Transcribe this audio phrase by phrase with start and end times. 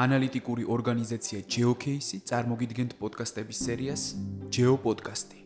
[0.00, 4.02] ანალიტიკური ორგანიზაცია GeoCase წარმოგიდგენთ პოდკასტების სერიას
[4.54, 5.40] GeoPodcast-ი.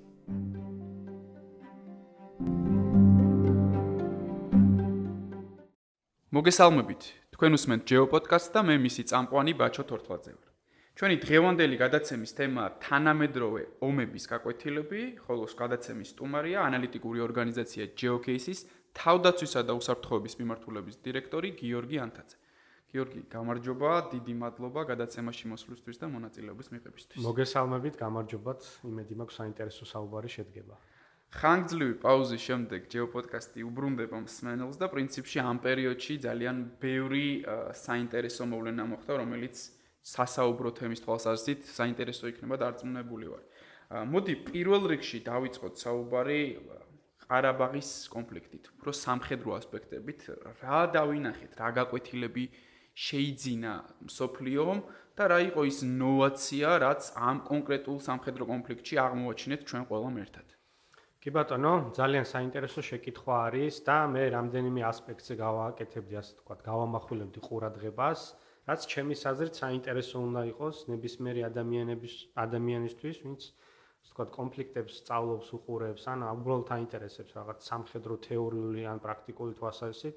[6.37, 7.03] მოგესალმებით.
[7.35, 10.49] თქვენ უსმენთ GeoPodcast და მე მისი წამყვანი ბაჩო თორთლაძე ვარ.
[10.95, 18.61] ჩვენი დღევანდელი გადაცემის თემაა თანამედროვე ომების გაკვეთილები, ხოლო გადაცემის სტუმარია ანალიტიკური ორგანიზაცია GeoCase-ის
[18.95, 22.37] თავდაცვისა და უსაფრთხოების მიმართულების დირექტორი გიორგი ანთაძე.
[22.95, 27.19] გიორგი, გამარჯობა, დიდი მადლობა გადაცემაში მოსვლისთვის და მონაწილეობის მიღებისთვის.
[27.27, 30.77] მოგესალმებით, გამარჯობათ, იმედი მაქვს საინტერესო საუბარი შედგება.
[31.35, 37.27] ხანგრძლივი პაუზის შემდეგ GeoPodcast-ი უბრუნდება მსმენელს და პრინციპში ამ პერიოდში ძალიან ბევრი
[37.75, 39.57] საინტერესო მოვლენა მოხდა, რომელიც
[40.15, 43.43] სასაუბრო თემის თვალსაზრისით საინტერესო იქნება დარწმუნებული ვარ.
[44.15, 46.41] მოდი პირველ რიგში დავიწყოთ საუბარი
[47.25, 50.21] ყარაბაღის კონფლიქტით, უფრო სამხედრო ასპექტებით,
[50.63, 52.45] რა დავინახეთ, რა გაკვეთილები
[52.95, 53.75] შეიძინა
[54.17, 54.81] სოფლიომ
[55.19, 60.47] და რა იყო ის ნოვაცია, რაც ამ კონკრეტულ სამხედრო კონფლიქტში აღმოაჩინეთ ჩვენ ყველამ ერთად.
[61.25, 68.21] კი ბატონო, ძალიან საინტერესო შეკითხვა არის და მე რამდენიმე ასპექტზე გავაკეთებდი, ასე ვთქვათ, გავამახვილებდი ყურადღებას,
[68.69, 72.15] რაც ჩემი საზრით საინტერესო უნდა იყოს ნებისმიერი ადამიანების
[72.45, 73.43] ადამიანისთვის, ვინც
[74.05, 80.17] ვთქვათ, კონფლიქტებს სწავლობს, უყურებს, ან უბრალოდ აინტერესებს რაღაც სამხედრო თეორიული ან პრაქტიკული თვალსაზრისით.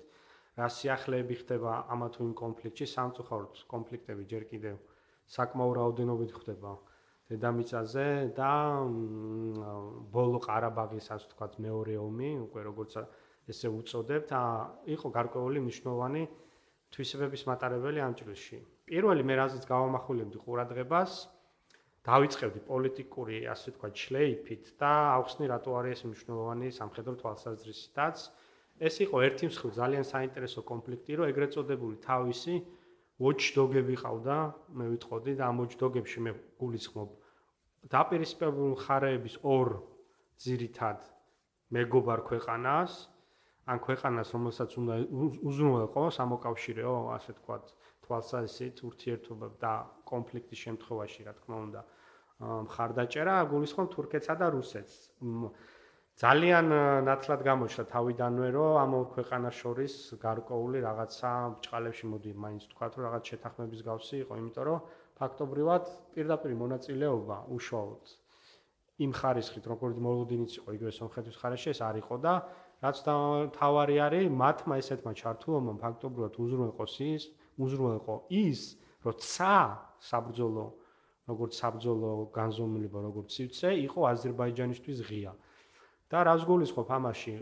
[0.57, 2.85] რა სიახლეები ხდება ამა თუ იმ კონფლიქტში?
[2.97, 4.75] სამწუხაროდ კონფლიქტები ჯერ კიდევ
[5.37, 6.71] საკმაო რაოდენობით ხდება.
[7.27, 8.05] დედამიწაზე
[8.39, 8.51] და
[10.15, 12.93] ბოლო ყარაბაღის ასე ვთქვათ მეორე ომი უკვე როგორც
[13.51, 14.31] ესე უწოდებთ
[14.95, 16.23] იყო გარკვეული მნიშვნელოვანი
[16.95, 21.11] თვისებების მატარებელი ამ ჭრილში პირველი მე რაზეც გავამახვილებდი ყურადღებას
[22.07, 28.23] დავიწყებდი პოლიტიკური ასე ვთქვათ შლეიფით და ახსნი რატო არის ეს მნიშვნელოვანი სამხედრო თვალსაზრისითაც
[28.77, 32.55] ეს იყო ერთი მსხვილ ძალიან საინტერესო კონფლიქტი, რომ ეგრეთ წოდებული თავისი
[33.17, 34.37] watchdog-ები ყავდა,
[34.77, 37.09] მე ვიტყოდი და ამ watchdog-ებში მე გულისხმობ
[37.93, 39.69] დაპირისპირებულ ხარეების ორ
[40.43, 41.05] ძირითად
[41.73, 42.93] მეგობარ ქვეყანას,
[43.67, 44.95] ან ქვეყანას, რომელსაც უნდა
[45.49, 47.55] უზრუნველყო სამოკავშირეო, ასე თქვა,
[48.07, 49.73] თვალსაზრისით ურთიერთობა და
[50.07, 51.81] კონფლიქტის შემთხვევაში, რა თქმა უნდა,
[52.67, 54.95] მხარდაჭერა გულისხმობ თურქეთსა და რუსეთს.
[56.17, 56.71] ძალიან
[57.05, 63.05] ნათლად გამოჩნდა თავიდანვე რომ ამ ორ ქვეყანას შორის გარკვეული რაღაცა ბჭყალებში მოდი მაინც თქვა რომ
[63.05, 64.79] რაღაც შეთანხმების გავსი იყო იმიტომ რომ
[65.21, 65.83] ფაქტობრივად
[66.17, 68.05] პირდაპირ მონაწილეობა უშუალოდ
[69.05, 72.33] იმ ხარისხით როგორც მოლოდინიც იყო იგივე სომხეთის ხარისხი ეს არ იყო და
[72.81, 72.97] რაც
[73.61, 77.23] თავარი არის მათმა ესეთმა ჩართულობამ ფაქტობრივად უზრუნველყოს ის
[77.61, 78.61] უზრუნველყო ის
[79.05, 79.55] რომ ცა
[80.09, 80.65] საბრძოლო
[81.29, 85.33] როგორც საბრძოლო განზომილება როგორც სივრცე იყო აზერბაიჯანისთვის ღია
[86.07, 87.35] და რას გულისხმობ ამაში?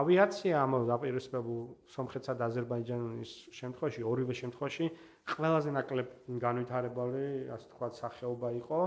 [0.00, 1.60] ავიაცია ამ დაპირისპებულ
[1.94, 4.86] სომხეთსა და აზერბაიჯანის შემთხვევაში, ორივე შემთხვევაში
[5.28, 6.08] ყველაზე ნაკლებ
[6.40, 7.24] განვითარებული,
[7.56, 8.80] ასე თქვა, სახეობა იყო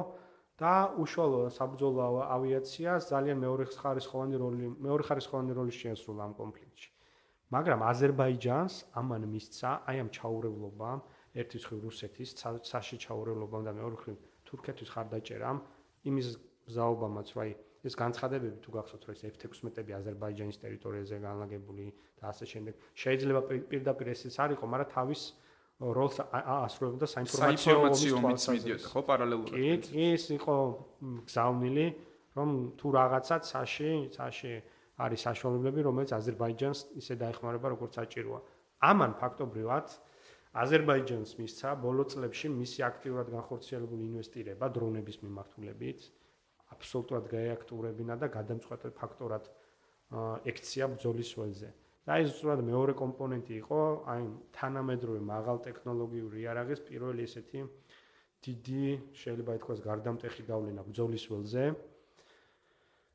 [0.57, 0.73] და
[1.03, 2.07] უშუალო საბრძოლო
[2.37, 6.89] ავიაციას ძალიან მეორე ხარისხოვანი როლი, მეორე ხარისხოვანი როლი შეასრულა ამ კონფლიქტში.
[7.53, 10.99] მაგრამ აზერბაიჯანს ამან მისცა აი ამ ჩაურევლობამ,
[11.37, 12.29] ერთის ხრივ რუსეთის
[12.69, 14.17] საში ჩაურევლობამ და მეორე ხრივ
[14.49, 15.57] თურქეთის ხარდაჭერამ
[16.09, 16.27] იმის
[16.73, 17.51] ზაობამაც, რომ აი
[17.83, 21.85] ეს განცხადებები თუ გახსოვთ რომ ეს F-16-ები აზერბაიჯანის ტერიტორიაზე განლაგებული
[22.19, 22.73] და ასე შემდეგ
[23.03, 25.21] შეიძლება პირდაპირ ესეც არ იყო, მაგრამ თავის
[25.83, 29.51] როლს ასრულებდა საინფორმაციო ომის მიდიოდა, ხო, პარალელურად.
[29.91, 30.55] კი, ეს იყო
[31.27, 31.87] გზავნილი,
[32.37, 32.49] რომ
[32.79, 34.53] თუ რაღაცა ცაში, ცაში
[35.03, 38.39] არის საშუალებები, რომელიც აზერბაიჯანს ისე დაეხმარება, როგორც საჭიროა.
[38.83, 39.87] ამან ფაქტობრივად
[40.63, 45.99] აზერბაიჯანს მისცა ბოლო წლებში მისი აქტიურად განხორციელებული ინვესტირება დრონების მიმართულებით.
[46.73, 49.49] აბსოლუტურად გაეაქტურებინა და გადამწყვეტ ფაქტორად
[50.51, 51.69] ექცია ბრძოლის ველზე.
[52.03, 54.23] და ეს უბრალოდ მეორე კომპონენტი იყო, აი
[54.59, 57.59] თანამედროვე მაღალ ტექნოლოგიური იარაღის პირველი ესეთი
[58.43, 61.65] დიდი, შეიძლება ითქვას, გარდამტეხი გავლენა ბრძოლის ველზე.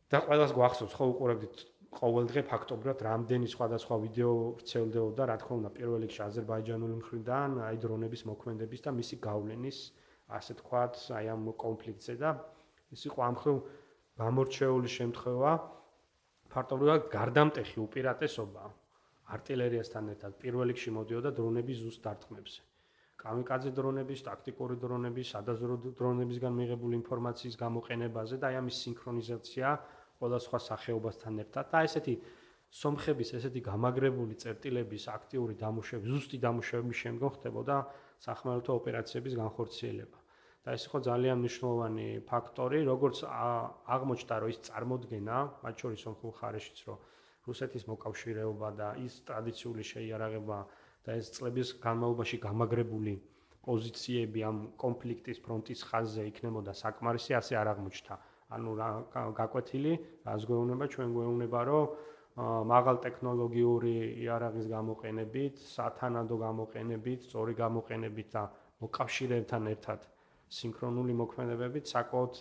[0.08, 1.56] და ყველას გვახსოვს, ხო უყურებდით
[2.00, 8.22] ყოველდღე ფაქტობრივად რამდენი სხვადასხვა ვიდეო ვრცელდებოდა, რა თქმა უნდა, პირველ რიგში აზერბაიჯანული მხრიდან, აი დრონების
[8.24, 9.78] მოქმედების და მისი გავლენის,
[10.32, 12.30] ასე თქვათ, აი ამ კონფლიქტზე და
[12.94, 13.56] ის იყო ამხრივ
[14.22, 15.52] გამორჩეული შემთხვევა
[16.54, 18.64] ფაქტობრივად გარდამტეხი უპირატესობა
[19.36, 22.60] артиლერიასთან ერთად პირველ რიგში მოდიოდა დრონების ზუსტ დარტყმებზე.
[23.18, 29.68] კამიკაძე დრონების, ტაქტიკური დრონების, სადაზრო დრონებისგან მიღებული ინფორმაციის გამოყენებაზე და ამის სინქრონიზაცია
[30.18, 32.14] ყველა სხვა სახეობასთან ერთად და ესეთი
[32.78, 37.76] სომხების ესეთი გამაგრებული წერტილების აქტიური დამუშევ, ზუსტი დამუშევების შემდგომ ხდებოდა
[38.22, 40.18] სახმელეთო ოპერაციების განხორციელება.
[40.74, 43.16] ეს იყო ძალიან მნიშვნელოვანი ფაქტორი, როგორც
[43.94, 46.98] აღმოჩნდა, რომ ის წარმოქმნა, მათ შორის სომხურ ხარეშიც, რომ
[47.48, 50.58] რუსეთის მოკავშირეობა და ის ტრადიციული შეიარაღება
[51.04, 53.14] და ეს წლების განმავლობაში გამაგრებული
[53.68, 58.14] პოზიციები ამ კონფლიქტის ფრონტის ხაზზე იქნებოდა საკმარისი, ასე არ აღმოჩნდა.
[58.56, 58.70] ანუ
[59.40, 59.92] გაკვეთილი,
[60.28, 61.84] რას გვეუბნება ჩვენ გვეუბნება, რომ
[62.72, 63.94] მაღალ ტექნოლოგიური
[64.24, 68.42] იარაღის გამოყენებით, სათანადო გამოყენებით, სწორი გამოყენებით და
[68.84, 70.00] მოკავშირეებთან ერთად
[70.48, 72.32] სინქრონული მოქმედებებით საკოთ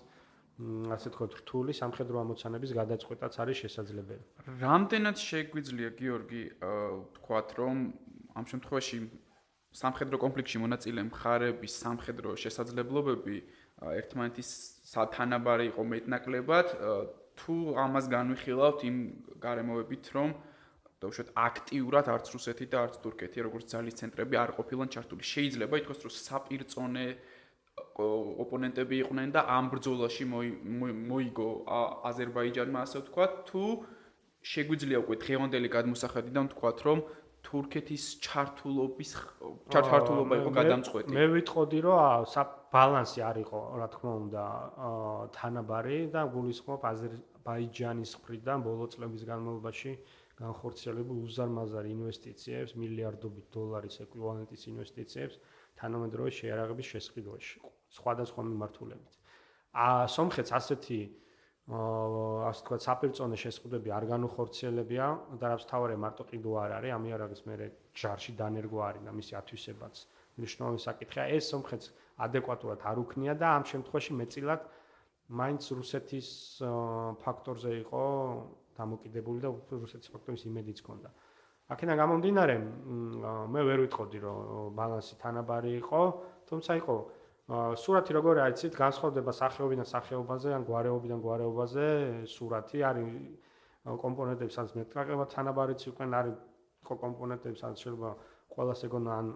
[0.96, 4.24] ასე თქვა რთული სამხედრო ამოცანების გადაწყვეტაც არის შესაძლებელი.
[4.66, 6.44] რამდენად შეგვიძლია გიორგი
[7.18, 7.76] თქვათ რომ
[8.38, 8.98] ამ შემთხვევაში
[9.78, 13.38] სამხედრო კონფლიქტში მონაწილე მხარების სამხედრო შესაძლებლობები
[14.02, 14.50] ერთმანეთის
[14.94, 16.68] სათანაბარი იყო მეტნაკლებად
[17.38, 17.56] თუ
[17.86, 18.98] ამას განვიხილავთ იმ
[19.46, 20.30] გარემოებით რომ
[20.98, 26.00] დაუშვათ აქტიურად არც რუსეთი და არც თურქეთი როგორც ძალის ცენტრები არ ყოფილან ჩართული შეიძლება ითქვას
[26.02, 27.06] რომ საპირწონე
[28.44, 31.50] ოპონენტები იყვნენ და ამ ბრძოლაში მოიგო
[32.10, 33.64] აზერბაიჯანმა ასე ვთქვათ თუ
[34.52, 37.00] შეგვიძლია უკვე დღევანდელი გადმოსახედიდან ვთქვათ რომ
[37.48, 39.12] თურქეთის ჩართულობის
[39.72, 41.16] ჩართულობა იყო გადამწყვეტი.
[41.18, 42.26] მე ვიტყოდი რომ
[42.74, 44.44] ბალანსი არ იყო, რა თქმა უნდა,
[45.38, 49.92] თანაბარი და გულისხმობ აზერბაიჯანის მხრიდან ბოლო წლების განმავლობაში
[50.42, 55.40] განხორციელებულ უზარმაზარ ინვესტიციებს, მილიარდობით დოლარის ეკვივალენტის ინვესტიციებს
[55.82, 57.58] თანამედროვე შეარაღების შესყიდვაში,
[57.98, 59.14] სხვადასხვა მიმართულებით.
[59.78, 61.00] აა სომხეთს ასეთი
[61.68, 65.08] ასე თქვა საპირწონე შესყიდვები არ განუხორციელებია
[65.42, 69.34] და რაც თავარი მარტო ყიდო არ არის ამ იარაღის მერე ჯარში დანერგვა არის და მისი
[69.42, 69.96] ათვისებაც
[70.40, 71.92] მნიშვნელოვანი საკითხია ეს სომხეთს
[72.24, 74.62] ადეკვატურად არ უქნია და ამ შემთხვევაში მეწილად
[75.28, 76.28] მაინც რუსეთის
[77.28, 78.04] ფაქტორზე იყო
[78.80, 79.52] დამოკიდებული და
[79.84, 81.12] რუსეთის ფაქტორის იმედიც ჰქონდა
[81.74, 82.56] აქედან გამომდინარე
[83.54, 86.02] მე ვერ ვიტყოდი რომ ბალანსი თანაბარი იყო
[86.48, 86.96] თუმცა იყო
[87.82, 91.88] სურათი როგორ არის იცით განსხვავდება სახეობიდან სახეობაზე ან გვარეობიდან გვარეობაზე
[92.36, 93.12] სურათი არის
[94.04, 96.36] კომპონენტები სადაც მეტყაკება თანაბარიც იყვნენ არის
[97.04, 98.12] კომპონენტები სადაც შეიძლება
[98.56, 99.28] ყოველას ეგონა ან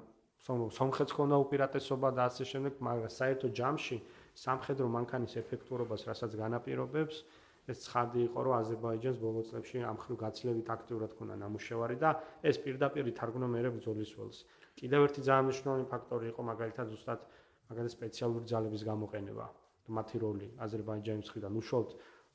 [0.47, 3.97] სომხეთს ქონდა უპირატესობა და ასე შემდეგ მაგრამ საერთო ჯამში
[4.43, 7.15] სამხედრო მანქანის ეფექტურობას რასაც განაპირობებს
[7.71, 12.09] ეს ცხადი იყო რომ აზერბაიჯანს ბოლო წლებში ამ ხრივ გაცილებით აქტიურად ქონდა ნამუშევარი და
[12.51, 14.39] ეს პირდაპირ ითარგმნა მეორე ბრძოლის ველს
[14.81, 17.19] კიდევ ერთი ძალიან მნიშვნელოვანი ფაქტორი იყო მაგალითად ზუსტად
[17.71, 19.45] მაგალითად სპეციალური ძალების გამოყენება
[19.85, 21.91] და მათი როლი აზერბაიჯანის მხრიდან უშუალოდ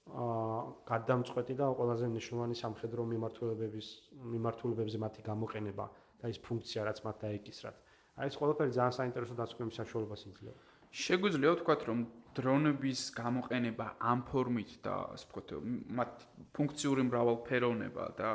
[0.06, 3.88] აა გადამწყვეტი და ყველაზე მნიშვნელოვანი სამხედრო მიმართულებების
[4.34, 5.86] მიმართულებებზე მათი გამოყენება
[6.22, 7.76] და ის ფუნქცია რაც მათ დაეკისრათ.
[8.16, 10.60] აი ეს ყველაფერი ძალიან საინტერესო დასკვნების საშუალებას იძლევა.
[10.92, 12.00] შეგვიძლია ვთქვათ რომ
[12.36, 15.54] დრონების გამოყენება ამ ფორმით და ასე ვთქვათ
[15.98, 18.30] მათ ფუნქციური მრავალფეროვნება და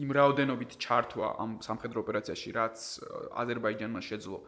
[0.00, 2.78] იმ რაოდენობით ჩართვა ამ სამხედრო ოპერაციაში რაც
[3.42, 4.38] აზერბაიჯანმა შეძლო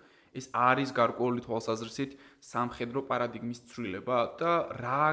[0.40, 2.16] ეს არის გარკვეული თვალსაზრისით
[2.52, 5.06] სამხედრო პარადიგმის ცვლილება და რა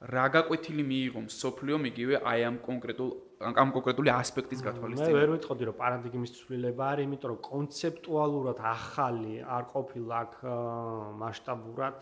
[0.00, 3.10] რა გაკვეთილი მიიღო სოფლიო მიგივე აი ამ კონკრეტულ
[3.40, 5.12] ამ კონკრეტული ასპექტის გათვალისწინებით.
[5.12, 10.34] მე ვერ ვიტყოდი რომ პარადიგმის ცვლილება არის, იმიტომ რომ კონცეპტუალურად ახალი არ ყოფილა აქ
[11.20, 11.98] მასშტაბურად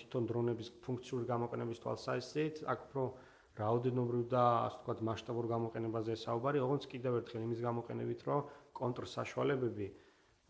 [0.00, 3.04] თვითონ დრონების ფუნქციური გამოყენების თვალსაზრისით, აქ უფრო
[3.52, 8.40] რაოდენობრივ და ასე ვთქვათ მასშტაბურ გამოყენებაზე საუბარი, ოღონდ კიდევ ერთხელ იმის გამოყენებით, რომ
[8.80, 9.86] კონტრსაშუალებები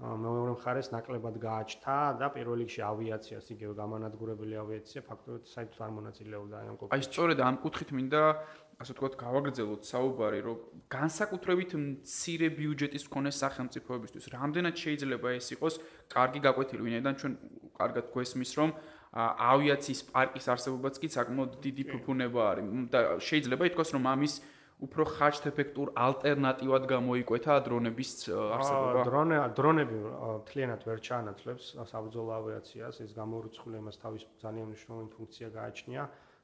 [0.02, 6.56] მეორე მხარეს ნაკლებად გააჩთა და პირველ რიგში ავიაციას იგივე გამანადგურებელი ავიაცია ფაქტობრივად საერთოდ არ მონაწილეობდა
[6.58, 6.96] ამ კონფლიქტში.
[6.96, 8.22] აი სწორედ ამ კუთხით მინდა
[8.82, 10.56] ასე ვთქვათ გავაგრძელოთ საუბარი, რომ
[10.90, 15.74] განსაკუთრებით მცირე ბიუჯეტის მქონე სახელმწიფოებისთვის რამდენად შეიძლება ეს იყოს
[16.10, 17.32] კარგი გაკვეთილი, ვინაიდან ჩვენ
[17.78, 18.70] კარგად გვესმის, რომ
[19.22, 24.34] ავიაციის პარკის არსებობაც კი საკმაოდ დიდი ფუფუნება არის და შეიძლება ითქვას, რომ ამის
[24.82, 29.04] უფრო ხარჯ-ეფექტურ ალტერნატივად გამოიკვეთა დრონების არსებობა.
[29.06, 29.98] დრონე დრონები
[30.42, 36.02] მთლიანად ვერ ჩაანაცვლებს საბრძოლო ავიაციას, ეს გამორიცხული მას თავის ძალიან მნიშვნელოვანი ფუნქცია გააჩნია,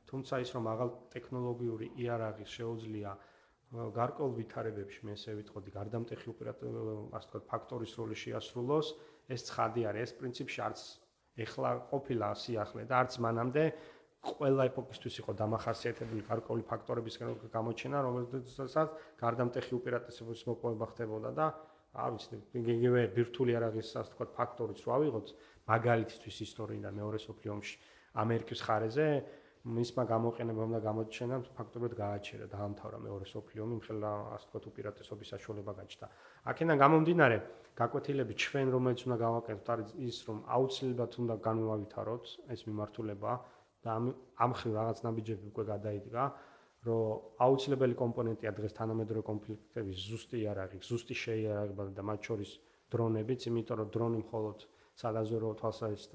[0.09, 3.11] თუმცა ის რომ აღალ ტექნოლოგიური იარაღის შეუძლია
[3.69, 6.81] გარკვეულ ვითარებებში მე ესე ვიტყოდი, გარდამტეხი ოპერატიული
[7.19, 8.87] ასე ვთქვათ ფაქტორის როლი შეასრულოს,
[9.29, 10.81] ეს ცხადი არის, ეს პრინციპში არც
[11.45, 13.65] ეხლა ყოფილა სიახლე და არც მანამდე
[14.19, 17.15] ყველა ეპოქისთვის იყო დამახასიათებელი გარკვეული ფაქტორების
[17.55, 18.47] გამოჩენა, რომელთაც
[19.23, 21.47] გარდამტეხი უპირატესობის მოპოვება ხდებოდა და
[21.99, 25.29] არ ვიცი, იგივე ვირტუალი არაღის ასე თქვა ფაქტორიც რო ავიღოთ
[25.71, 27.77] მაგალითისთვის ისტორიიდან მეორე სოფლიო ომში
[28.23, 29.07] ამერიკის ხარეზე
[29.69, 35.73] მისმა გამოყენებამ და გამოჩენამ ფაქტობრივად გააჩერა დაამთავრა მეორე სოფლიო ომი, მხელა ასე თქვა უპირატესობის საშუალება
[35.81, 36.07] გაჩნდა.
[36.51, 37.37] აქედან გამომდინარე,
[37.81, 43.33] გაკვეთილები ჩვენ რომელიც უნდა გავაკეთოთ არის ის რომ აუცილებლად უნდა განვავითაროთ ეს მიმართულება
[43.83, 44.05] და ამ
[44.45, 46.25] ამ ხრივ რაღაც ნაბიჯები უკვე გადაიდგა,
[46.87, 52.51] რომ აუცილებელი კომპონენტია დღეს თანამედროვე კონფლიქტების ზუსტი იარაღი, ზუსტი შეიარაღება და მათ შორის
[52.93, 54.59] დრონებიც, იმიტომ რომ დრონი მხოლოდ
[54.99, 56.13] სადაზვერვო თვალსაზრისით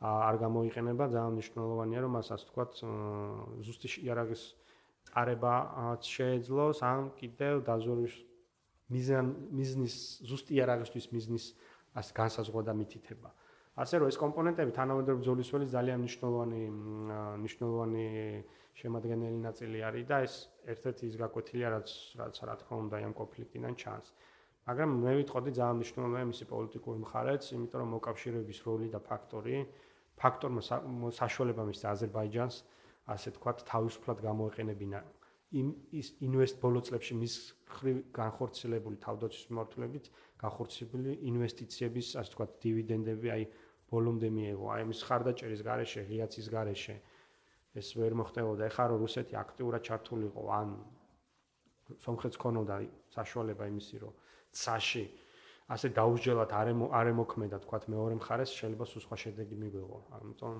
[0.00, 2.72] არ გამოიყენება, ძალიან მნიშვნელოვანია რომ მას ასე ვთქვათ,
[3.66, 4.42] ზუსტი იარაღის
[5.08, 8.14] წარებაც შეეძლოს, ან კიდევ დაზვერვის
[8.92, 9.96] მიზნის
[10.28, 11.44] ზუსტი იარაღისთვის მიზნის
[11.96, 13.30] ას განსაზღვრა და მითითება.
[13.76, 16.60] ასე რომ ეს კომპონენტები თანამედროვე ბრძოლის ველის ძალიან მნიშვნელოვანი
[17.42, 18.06] მნიშვნელოვანი
[18.80, 20.34] შემადგენელი ნაწილი არის და ეს
[20.72, 21.88] ერთ-ერთი ის გაკვეთილია რაც
[22.20, 24.06] რაც რა თქმა უნდა ამ კონფლიქტიდან ჩანს.
[24.66, 29.56] მაგრამ მე ვიტყოდი ძალიან მნიშვნელოვანია მისი პოლიტიკური მხარეც, იმიტომ რომ მოკავშირეების როლი და ფაქტორი
[30.16, 30.62] ფაქტორმა
[31.20, 32.56] საშუალება მის აზერბაიჯანს
[33.14, 35.00] ასე თქვათ თავისუფლად გამოეყენებინა
[35.60, 35.68] იმ
[36.00, 37.34] ის ინვესტ ბოლო წლებში მის
[37.76, 40.08] ხრივ განხორციელებული თავდაცვის მიმართულებით
[40.42, 43.44] განხორციელებული ინვესტიციების ასე თქვათ დივიდენდები აი
[43.90, 46.96] ბოლომდე მიიღო აი მის ხარდაჭერის გარეშე ღიაცის გარეშე
[47.80, 50.68] ეს ვერ მოხდებოდა ეხლა რომ რუსეთი აქტიურად ჩართულიყო ან
[52.04, 52.76] სომხეთს ქონოდა
[53.14, 54.14] საშუალება იმისი რომ
[54.62, 55.04] ცაში
[55.66, 59.98] ასე დაუსჯელად არ არ ემოქმედა თქვა მეორე მხარეს შეიძლება სულ სხვა შედეგი მიგვიღო.
[60.14, 60.58] ამიტომ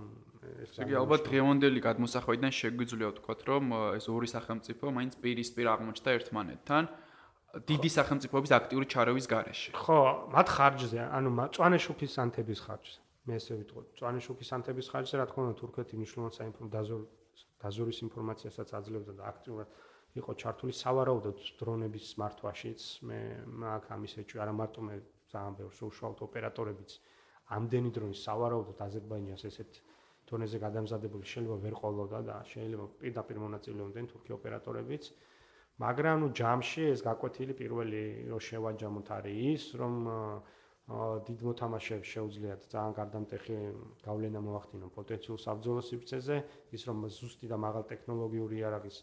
[0.66, 3.64] ეს იგი ალბათ დღევანდელი გადმოსახვედიდან შეგვიძლია თქვა რომ
[3.98, 6.84] ეს ორი სახელმწიფო მაინც პირისპირ აღმოჩნდა ერთმანეთთან
[7.70, 9.70] დიდი სახელმწიფოების აქტიური ჩარევის გარეშე.
[9.78, 10.00] ხო,
[10.34, 13.05] მათ ხარჯზე, ანუ წვანეშუქის ანთების ხარჯზე.
[13.26, 16.98] მე ესე ვიტყოდი, წვანეშუქის ანთების ხარჯზე, რა თქმა უნდა, თურქეთი მნიშვნელოვან საინფორმაციო
[17.62, 19.68] დაზორის ინფორმაციასაც აძლევდა და აქტიურად
[20.20, 20.72] იყო ჩართული.
[20.72, 23.20] სავარაუდოდ დრონების მართვაშიც მე
[23.62, 24.94] მაგ ამის ეჭვი არა მარტო მე
[25.32, 26.90] ძალიან ბევრ უშუალოდ ოპერატორებიც
[27.56, 29.72] ამდენი დრონის სავარაუდოდ აზერბაიჯანს ესეთ
[30.30, 35.04] დონეზე გადამზადებული შეიძლება ვერ ყოლოდა და შეიძლება პირდაპირ მონაწილეობდნენ თურქი ოპერატორებიც.
[35.84, 38.02] მაგრამ ნუ ჯამში ეს გაკვეთილი პირველი
[38.32, 39.94] რო შევაჯამოთ არის ის რომ
[40.86, 43.54] დიდ მოთამაშეებს შეუძლიათ ძალიან გარდამტეხი
[44.06, 46.36] გავლენა მოახდინონ პოტენციურ საბრძოლო სივრცეზე
[46.78, 48.98] ის რომ ზუსტი და მაღალ ტექნოლოგიური იარაღის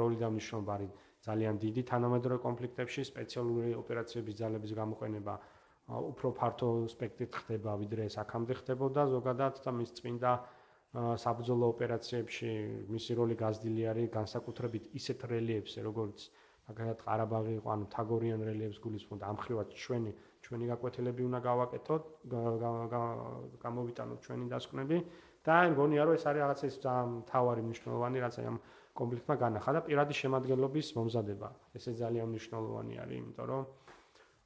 [0.00, 0.90] როლი და მნიშვნელობა არის
[1.28, 5.34] ძალიან დიდი თანამედროვე კონფლიქტებში სპეციალური ოპერაციების ძალების გამოყენება
[6.10, 10.32] უფრო ფართო სპექტრით ხდება ვიდრე საქამდე ხდებოდა ზოგადად და მის წმინდა
[11.22, 12.50] საბრძოლო ოპერაციებში
[12.90, 16.30] მისი როლი გაზრდილი არის განსაკუთრებით ისეთ რელიეფზე როგორც
[16.70, 22.02] მაგალითად ყარაბაღი იყო ანუ თაგორიან რელიეფს გულისხმობდა ამ ხრივად ჩვენი ჩვენი გაკვეთილები უნდა გავაკეთოთ
[23.64, 24.98] გამოვიტანოთ ჩვენი დასკვნები
[25.44, 28.58] და აი მგონია რომ ეს არის რაღაცა ის ძალიან თავარი მნიშვნელოვანი რაც აი ამ
[29.00, 31.48] კონფლიქტმა განახა და პირადი შემადგენლობის მომზადება.
[31.78, 33.62] ესე ძალიან მნიშვნელოვანი არის, იმიტომ რომ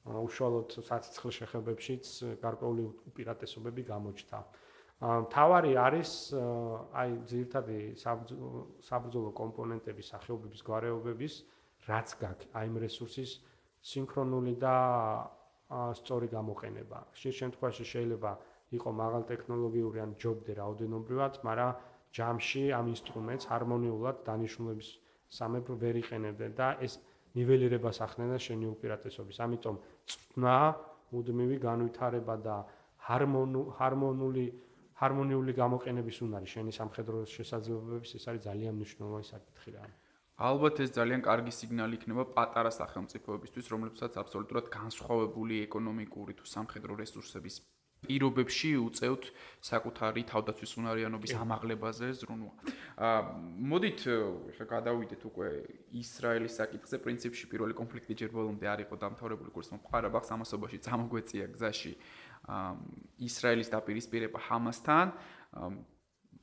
[0.05, 2.05] უშუალოდ საცეცხლ შეხებებშიც
[2.45, 4.39] გარკვეული უპირატესობები გამოჩნდა.
[5.35, 6.11] თავარი არის
[7.01, 7.79] აი ძირთადი
[8.89, 11.35] საბრძოლო კომპონენტების სახეობების გვარეობების
[11.89, 13.31] რაც გაქვს აი ამ რესურსის
[13.85, 14.75] სინქრონული და
[16.01, 16.99] სწორი გამოყენება.
[17.21, 18.31] შეიძლება შემთხვევაში შეიძლება
[18.79, 21.73] იყო მაღალ ტექნოლოგიური ან ჯობდე რაოდენობრივად, მაგრამ
[22.15, 24.89] ჯამში ამ ინსტრუმენტს ჰარმონიულად დანიშნულების
[25.39, 26.99] სამეფო ვერ იყენებდნენ და ეს
[27.35, 29.37] ნიველირებას ახდენდა შენი უპირატესობის.
[29.45, 29.77] ამიტომ
[30.11, 30.59] წნა,
[31.13, 32.57] მუდმივი განვითარება და
[33.09, 34.47] ჰარმონული
[34.95, 39.83] ჰარმონიული გამოყენების უნარი შენი სამხედრო შესაძლებლობების ეს არის ძალიან მნიშვნელოვანი საკითხი რა.
[40.35, 47.63] ალბათ ეს ძალიან კარგი სიგნალი იქნება პატარა სახელმწიფოებისთვის, რომლებსაც აბსოლუტურად განსხვავებული ეკონომიკური თუ სამხედრო რესურსების
[48.05, 49.29] პირობებში უწევთ
[49.65, 52.53] საკუთარი თავდაცვის უნარიანობის ამაღლებაზე ზრუნვა.
[53.01, 53.21] აა
[53.71, 54.01] მოდით
[54.59, 55.49] ხა გადავიდეთ უკვე
[56.03, 61.93] ისრაელის საკითხზე, პრინციპში პირველი კონფლიქტი ჯერ ბოლომდე არ იყო დამთავრებული, კურს მომყარაბახს ამასობაში წამოგვეწია გზაში
[62.45, 62.73] აა
[63.25, 65.07] ისრაელის დაპირისპირება ჰამასთან.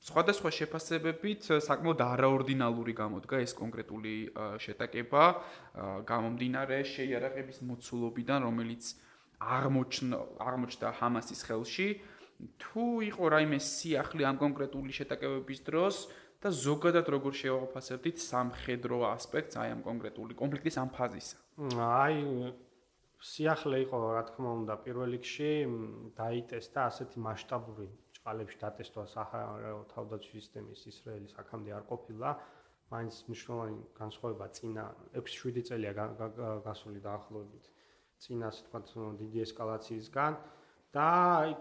[0.02, 4.14] სხვადასხვა შეფასებებით საკმაოდ არაორდინალური გამოდგა ეს კონკრეტული
[4.66, 5.24] შეტაკება.
[6.10, 8.84] გამომდინარე შეიარაღების მოცულობიდან, რომელიც
[9.42, 10.18] აღმოჩნდა
[10.48, 11.88] აღმოჩნდა ჰამასის ხელში.
[12.58, 15.96] თუ იყო რაიმე სიახლე ამ კონკრეტული შეტაკებების დროს
[16.42, 21.38] და ზოგადად როგორ შევაფასებდით სამხედრო ასპექტს აი ამ კონკრეტული კონფლიქტის ამ ფაზისა?
[21.78, 22.18] აი
[23.22, 25.52] სიახლე იყო რა თქმა უნდა პირველ რიგში
[26.18, 27.88] დაიტესტა ასეთი მასშტაბური
[28.22, 32.30] ჭყალებში დატესტვა საჰარო თავდაცვის სისტემის ისრაელის აქამდე არ ყოფილა.
[32.92, 34.84] მაინც მნიშვნელოვანი განსხვავება წინა
[35.18, 35.92] 6-7 წელია
[36.68, 37.66] გასული დაახლოებით
[38.22, 38.80] წინა ასე თქვა
[39.22, 40.34] დიდი ესკალაციისგან.
[40.96, 41.08] და
[41.42, 41.52] აი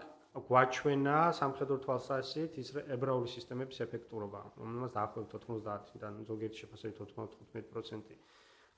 [0.47, 8.13] გვაჩვენა სამხედრო თვალსაზრისით ის ებრაული სისტემების ეფექტურობა, რომელსაც დაახლოებით 90-დან ზოგიერთი შეფასებით 95%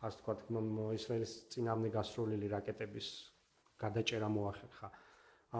[0.05, 0.33] ასე თქვა
[0.97, 3.07] ისრაელის წინამდე გასროლილი რაკეტების
[3.83, 4.87] გადაჭერა მოახერხა.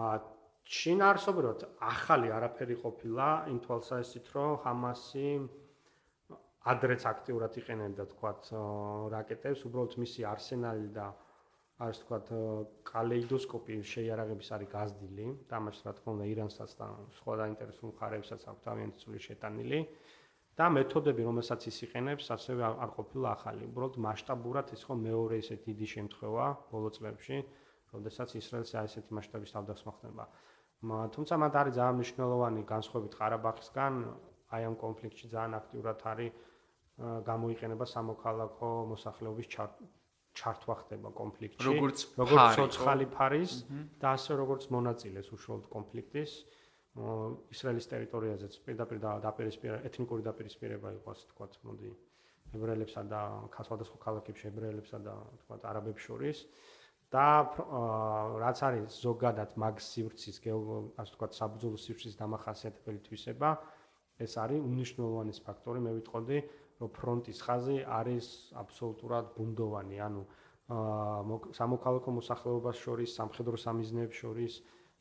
[0.02, 0.16] აა
[0.64, 5.26] შინაარსობრივად ახალი არაფერი ყოფილა იმ თვალსაზრისით, რომ ჰამასი
[6.72, 8.30] ადრეც აქტიურად იყენებდა თქვა
[9.12, 11.06] რაკეტებს, უბრალოდ მისი არსენალი და
[11.84, 12.18] არის თქვა
[12.88, 15.26] კალეიდოსკოპი შეიარაღების არის გაზრდილი.
[15.50, 16.86] და მას რა თქმა უნდა ირანსაც და
[17.18, 19.80] სხვა დაინტერესებულ მხარეებსაც აქვს თავიანთი წული შეტანილი.
[20.54, 23.62] და მეთოდები რომელსაც ის იყენებს ასევე არ ყოფილა ახალი.
[23.68, 27.36] უბრალოდ მასშტაბურად ის ხო მეორე ესე დიდი შემთხვევა ბოლო წლებში
[27.92, 30.24] როდესაც ისრაელს აი ესეთი მასშტაბის თავდასხმა ხდება
[31.14, 33.94] თუმცა მათ არის ძალიან მნიშვნელოვანი განსხვავებით ყარაბაღისგან.
[34.54, 36.32] აი ამ კონფლიქტში ძალიან აქტიურად არის
[37.28, 39.46] გამოიყენება სამოქალაქო მოსახლეობის
[40.34, 43.52] ჩართვა ხდება კონფლიქტში, როგორც როგორც ცოცხალი ფარის
[44.02, 46.32] და ასე როგორც მონაწილეს უშუალოდ კონფლიქტის.
[47.54, 51.88] ისრაელის ტერიტორიაზეც პირდაპირ დაპირისპირება ეთნიკური დაპირისპირება იყო ასე თქვა, მოდი
[52.54, 56.38] ებრაელებსა და სხვადასხვა ქალაქებში ებრაელებსა და თქვა არაბებს შორის
[57.14, 57.26] და
[58.42, 60.36] რაც არის ზოგადად მაგ სივრცის
[61.02, 63.50] ასე თქვა საბრძოლო სივრცის დამახასიათებელი თვისება
[64.24, 65.78] ეს არის უნიშნულოვანი ფაქტორი.
[65.86, 66.38] მე ვიტყოდი
[66.80, 68.26] რომ ფრონტის ხაზი არის
[68.62, 70.22] აბსოლუტურად ბუნდოვანი ანუ
[71.58, 74.54] სამოქალაქო მოსახლეობას შორის სამხედრო სამიზნეებს შორის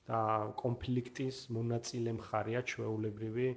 [0.10, 0.20] და
[0.60, 3.48] კონფლიქტის მონაწილე მხარეა ჩვეულებრივი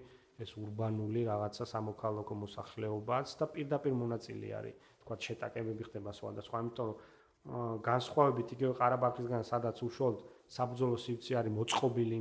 [0.44, 4.76] ეს урბანული რაღაცა სამოქალაქო მოსახლეობაც და პირდაპირ მონაწილე არის.
[5.02, 6.96] თქვა შეტაკებები ხდება სხვადასხვა იმიტომ რომ
[7.46, 12.18] განსხვავებით იგივე ყარაბაღისგან სადაც უშუალოდ საბრძოლო სივრცე არის მოწყობილი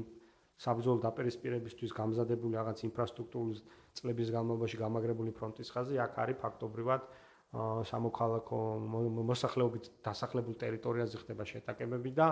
[0.66, 3.64] საბრძოლო დაპირისპირებისთვის გამზადებული რაღაც ინფრასტრუქტურის
[3.98, 7.02] წლების განმავლობაში გამაგრებული ფრონტის ხაზი აქ არის ფაქტობრივად
[7.90, 8.60] სამოქალაქო
[9.32, 12.28] მოსახლეობით დასახლებულ ტერიტორიაზე ხდება შეტაკებები და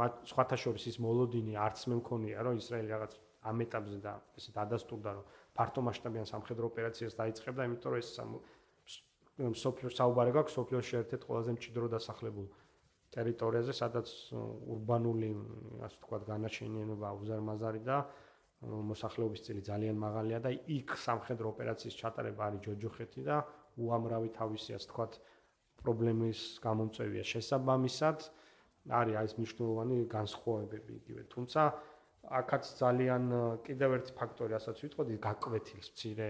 [0.00, 3.12] მათ სხვათა შორის ის მოლოდინი არც მე მქონია რომ ისრაელი რაღაც
[3.50, 8.08] ამ ეტაპზე და ესე დადასტურდა რომ ფართო მასშტაბიან სამხედრო ოპერაციას დაიწყებდა იმიტომ რომ ეს
[9.34, 12.46] სოფლიო საუბარი გაქვს სოფლიოში ერთ-ერთ ყველაზე მჭიდრო დასახლებულ
[13.14, 14.08] ტერიტორიაზე, სადაც
[14.74, 15.30] урბანული,
[15.86, 17.98] ასე ვთქვათ, განაჩენიანობა უზარმაზარი და
[18.64, 23.36] მოსახლეობის წილი ძალიან მაღალია და იქ სამხედრო ოპერაციის ჩატარება არის ჯოჯოხეთი და
[23.78, 25.12] უამრავი თავისი, ასე ვთქვათ,
[25.82, 28.18] პრობლემის გამომწვევია შესაბამისად.
[28.84, 31.22] არის აი ეს მნიშვნელოვანი განსხვავებები იგივე.
[31.32, 31.60] თუმცა
[32.38, 33.22] აქაც ძალიან
[33.64, 36.28] კიდევ ერთი ფაქტორი, ასაც ვიტყოდი, გაკვეთილს მცირე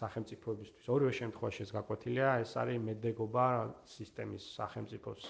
[0.00, 0.86] სახელმწიფოებისთვის.
[0.94, 3.46] ორივე შემთხვევაში ეს გაკვეთილია, ეს არის მედეგობა
[3.96, 5.22] სისტემის სახელმწიფოს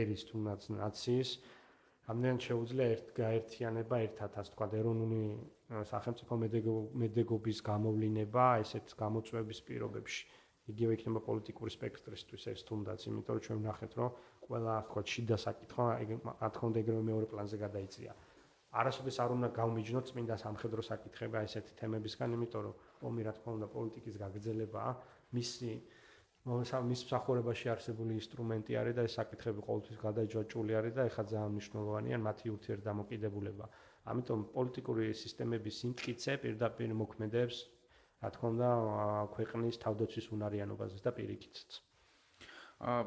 [0.00, 1.30] ერის თუნდაც ნაციის.
[2.10, 4.30] ამდენ შეუძლია ერთ გაერთიანება ერთად?
[4.40, 5.22] ასე თქვა ეროვნული
[5.92, 6.34] სახელმწიფო
[7.02, 10.22] მედეგობის გამოვლინება ესეთ გამოწვევების პირობებში.
[10.70, 14.10] იგივე იქნება პოლიტიკური სპექტრისთვის ეს თუნდაც იმიტომ რომ ჩვენ ვნახეთ რომ
[14.46, 15.84] ყველა ასე შიდა საკითხვა
[16.42, 18.12] რა თქმა უნდა ეგრევე მეორე პლანზე გადაიწია.
[18.80, 22.74] არასოდეს არ უნდა გავმიჯნოთ წმინდა სამხედრო საკითხები ესეთი თემებისგან იმიტომ რომ
[23.08, 24.92] ომი რა თქმა უნდა პოლიტიკის გაგრძელებაა
[25.36, 25.72] მისი
[26.50, 32.18] მის მსახურებაში არსებული ინსტრუმენტი არის და ეს საკითხები ყოველთვის გადაჯვაჭული არის და ეხლა ძალიან მნიშვნელოვანია
[32.26, 33.66] მათი ურთიერთდამოკიდებულება.
[34.10, 37.56] ამიტომ პოლიტიკური სისტემების სიმტკიცე პირდაპირ მოქმედებს,
[38.24, 38.70] რა თქმა უნდა,
[39.36, 41.70] ქვეყნის თავდაცვის უნარიანობაზე და პირიქითაც.
[42.80, 43.04] აა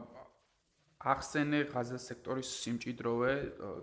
[1.03, 3.31] ახსენე ღაზა სექტორის სიმჭიდროვე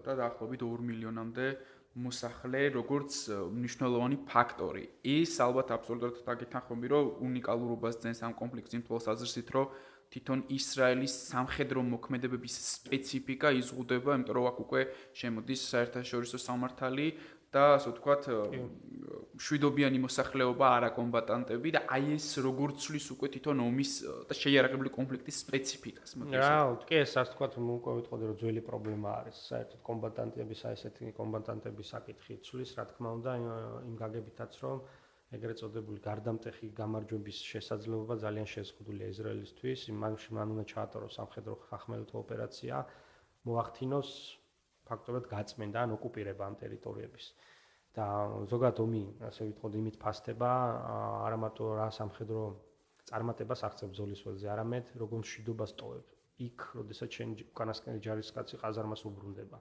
[0.05, 1.47] და დაახლოებით 2 მილიონამდე
[1.99, 3.11] მოსახლე როგორც
[3.51, 4.85] მნიშვნელოვანი ფაქტორი.
[5.03, 9.67] ის ალბათ აბსოლუტურად დაგეთანხმები, რომ უნიკალურობას ძენს ამ კონფლიქტის იმ თვალსაზრისით, რომ
[10.11, 14.81] თვითონ ისრაელის სამხედრო მოქმედებების სპეციფიკა იზღუდება, იმიტომ რომ აქ უკვე
[15.19, 17.07] შემოდის საერთაშორისო სამართალი
[17.51, 18.27] და ასე ვთქვათ
[19.41, 23.93] შვიდობიანი მოსახლეობა არაკომბატანტები და აი ეს როგორც ცვლის უკვე თვითონ ომის
[24.31, 26.53] და შეიარაღებული კონფლიქტის სპეციფიკას მოდი რა
[26.87, 29.37] კი ეს ასე ვთქვათ უკვე ვიტყოდი რომ ძველი პრობლემა არის.
[29.51, 33.31] საერთოდ კომბატანტების აი ესეთი კომბატანტების საკითხი ცვლის რა თქმა უნდა
[33.91, 34.79] იმ გაგებითაც რომ
[35.31, 42.77] ეგრეთ წოდებული გარდამტეხი გამარჯვების შესაძლებლობა ძალიან შეზღუდულია ისრაელისთვის იმაში მან უნდა ჩაატაროს სამხედრო ხახმელეთო ოპერაცია.
[43.47, 44.11] მოახდინოს
[44.91, 47.27] ფაქტობრივად გაწმენდა ან ოკუპირება ამ ტერიტორიების.
[47.99, 48.07] და
[48.51, 50.51] ზოგადად ომი ასე ვიტყოდ იმით ფასდება
[51.27, 52.43] არა მარტო რა სამხედრო
[53.11, 56.13] წარმატებას აღწევ ბრძოლის ველზე არამედ როგორ მშვიდობას ტოვებ
[56.47, 59.59] იქ როდესაც შენ უკანასკნელი ჯარისკაცი ყაზარმას უბრუნდება.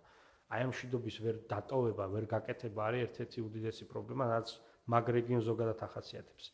[0.55, 4.53] აი ამ მშვიდობის ვერ დატოვება ვერ გაკეთება არის ერთ-ერთი უდიდესი პრობლემა რაც
[4.93, 6.45] მაგ რეგიონს ზოგადად ახასიათებს.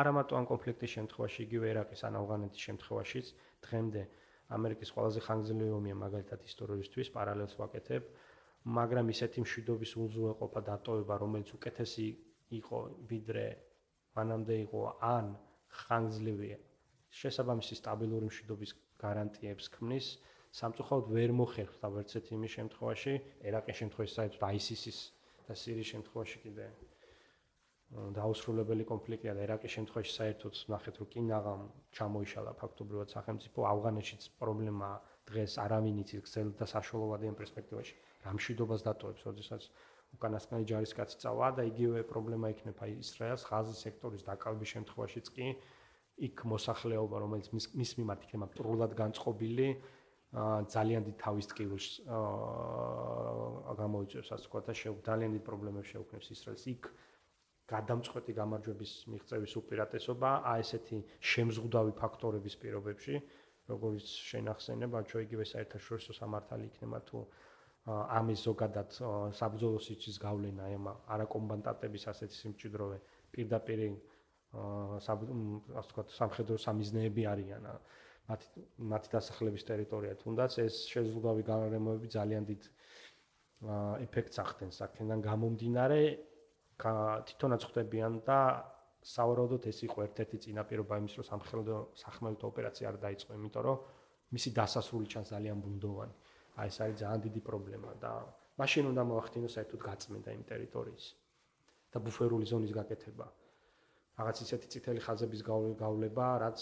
[0.00, 3.26] არა მარტო ამ კონფლიქტის შემთხვევაში იგივე ერაყის ან ავღანეთის შემთხვევაშიც
[3.66, 4.02] დღემდე
[4.54, 8.10] ამერიკის ყველაზე ხანგრძლივი ომია მაგალითად ისტორიისთვის პარალელს ვაკეთებ
[8.78, 12.06] მაგრამ ისეთი მშვიდობის უზრუნველყოფა დატოვება რომელიც უკეთესი
[12.60, 12.80] იყო
[13.12, 13.46] ვიდრე
[14.18, 15.34] მანამდე იყო ან
[15.82, 16.58] ხანგრძლივია
[17.20, 20.10] შესაბამისი სტაბილური მშვიდობის გარანტიებს ქმნის
[20.60, 23.14] სამწუხაროდ ვერ მოხერხდა ვერცეთ იმის შემთხვევაში
[23.50, 25.00] ერაყის შემთხვევაში საერთოდ ISIS-ის
[25.48, 26.68] და სირიის შემთხვევაში კიდე
[27.94, 31.62] დაუსრულებელი კონფლიქტია და ერაყის შემთხვევაში საერთოდ ნახეთ რომ კინაღამ
[31.98, 34.88] ჩამოიშალა ფაქტობრივად სახელმწიფო ავღანეთშიც პრობლემა
[35.30, 37.94] დღეს არავინ იცის ქსელ და საშუალებადიან პერსპექტივაში.
[38.26, 39.62] რამშვიდობას დატოვებს როდესაც
[40.16, 45.46] უკანასკნელი ჯარისკაცი წავა და იგივე პრობლემა იქნება ისრაელს ღაზის სექტორის დაკავების შემთხვევაშიც კი
[46.26, 49.68] იქ მოსახლეობა რომელიც მის მიმართ იქნება პრულად განწყობილი
[50.74, 56.64] ძალიან დიდ თავის ტკივილს აა გამოიწევს ასე ვთქვა და შევ ძალიან დიდ პრობლემებს შეუქმნებს ისრაელს
[56.72, 56.82] იქ
[57.72, 60.98] გადამწყვეტი გამარჯვების მიღწევის უპირატესობა აი ესეთი
[61.32, 63.14] შემზღუდავი ფაქტორების პირობებში
[63.72, 67.22] როგორც შენახსენება ჩვენ იგივე საერთაშორისო სამართალი იქნება თუ
[67.86, 68.94] ამის ზოგადად
[69.40, 72.98] საბრძოლო სიჩის გავლენა ემა არაკომბატანტების ასეთი სიმჭიდროვე
[73.34, 77.66] პირდაპირ ასე ვთქვათ სამხედრო სამიზნეები არიან
[78.30, 82.62] მათი მათი დასახლების ტერიტორია თუნდაც ეს შეზღუდავი გარემოები ძალიან დიდ
[84.06, 86.00] ეფექტს ახდენს აქედან გამომდინარე
[86.80, 88.38] თვითონაც ხვდებიან და
[89.06, 93.78] სავარაუდოდ ეს იყო ერთ-ერთი წინაპირობა იმის რომ სამხედრო სახმელეთო ოპერაცია არ დაიწყო იმიტომ რომ
[94.36, 96.14] მისი დასასრული ჩანს ძალიან ბუნდოვანი.
[96.56, 98.12] აი ეს არის ძალიან დიდი პრობლემა და
[98.60, 101.06] მაშინ უნდა მოახდინოს საერთოდ გაწმენდა იმ ტერიტორიის
[101.92, 103.26] და ბუფერული ზონის გაკეთება.
[104.16, 105.42] რაღაც ისეთი წითელი ხაზების
[105.80, 106.58] გავლება რაც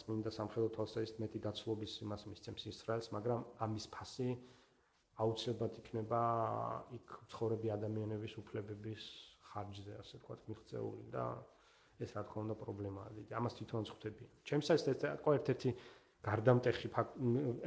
[0.00, 4.28] წმინდა სამხედრო თვალსაზრისით მეტი დაცლობის იმას მისცემს ისრაელს მაგრამ ამის ფასი
[5.16, 6.20] აუცილებლად იქნება
[6.98, 9.02] იქ ცხოვრები ადამიანების უფლებების
[9.48, 11.24] ხარჯზე, ასე ვთქვათ, მიღწეული და
[12.04, 13.08] ეს რა თქმა უნდა პრობლემაა.
[13.40, 14.24] ამას თვითონ ხვდები.
[14.44, 15.70] ჩემსაც ეს ყო ერთ-ერთი
[16.28, 16.88] გარდამტეხი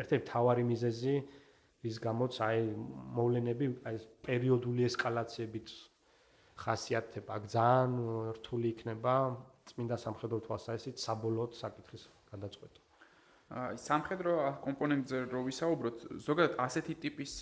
[0.02, 1.16] ერთ-ერთი თავარი მიზეზი
[1.84, 2.60] რის გამოც აი
[3.18, 3.96] მოვლენები აი
[4.28, 5.68] პერიოდული ესკალაციებით
[6.60, 7.92] ხასიათდება, ძალიან
[8.38, 9.14] რთული იქნება
[9.72, 12.89] წმინდა სამხედრო თვალსაზრისით საბოლოოდ საკითხის გადაწყვეტა.
[13.50, 17.34] აი სამხედრო კომპონენტზე რო ვისაუბროთ, ზოგადად ასეთი ტიპის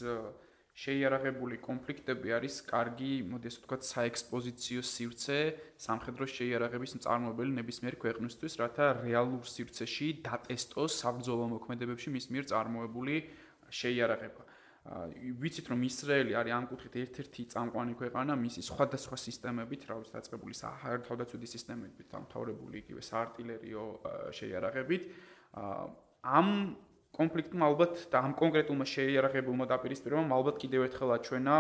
[0.78, 5.38] შეიარაღებული კონფლიქტები არის კარგი, მოდი ასე ვთქვათ, საექსპოზიციო სივრცე
[5.84, 13.16] სამხედრო შეიარაღების მწარმოებელი ნებისმიერ ქვეყნისთვის, რათა რეალურ სივრცეში დატესტოს საბრძოლო მოქმედებებში მის მიერ წარმოებული
[13.68, 14.44] შეიარაღება.
[14.88, 20.54] ვიცით რომ ისრაელი არის ამ კუთხით ერთ-ერთი წამყვანი ქვეყანა მისი სხვადასხვა სისტემებით, რა ვიცი, დაწყებული
[20.56, 23.84] საერთაშორისო სისტემებით, დამთავრებული იგივე საარტილერიო
[24.32, 25.04] შეიარაღებით.
[26.24, 26.48] ამ
[27.18, 31.56] კონფლიქტმა ალბათ და ამ კონკრეტულმა შეიარაღებულმა დაპირისპირებამ ალბათ კიდევ ერთხელ აჩვენა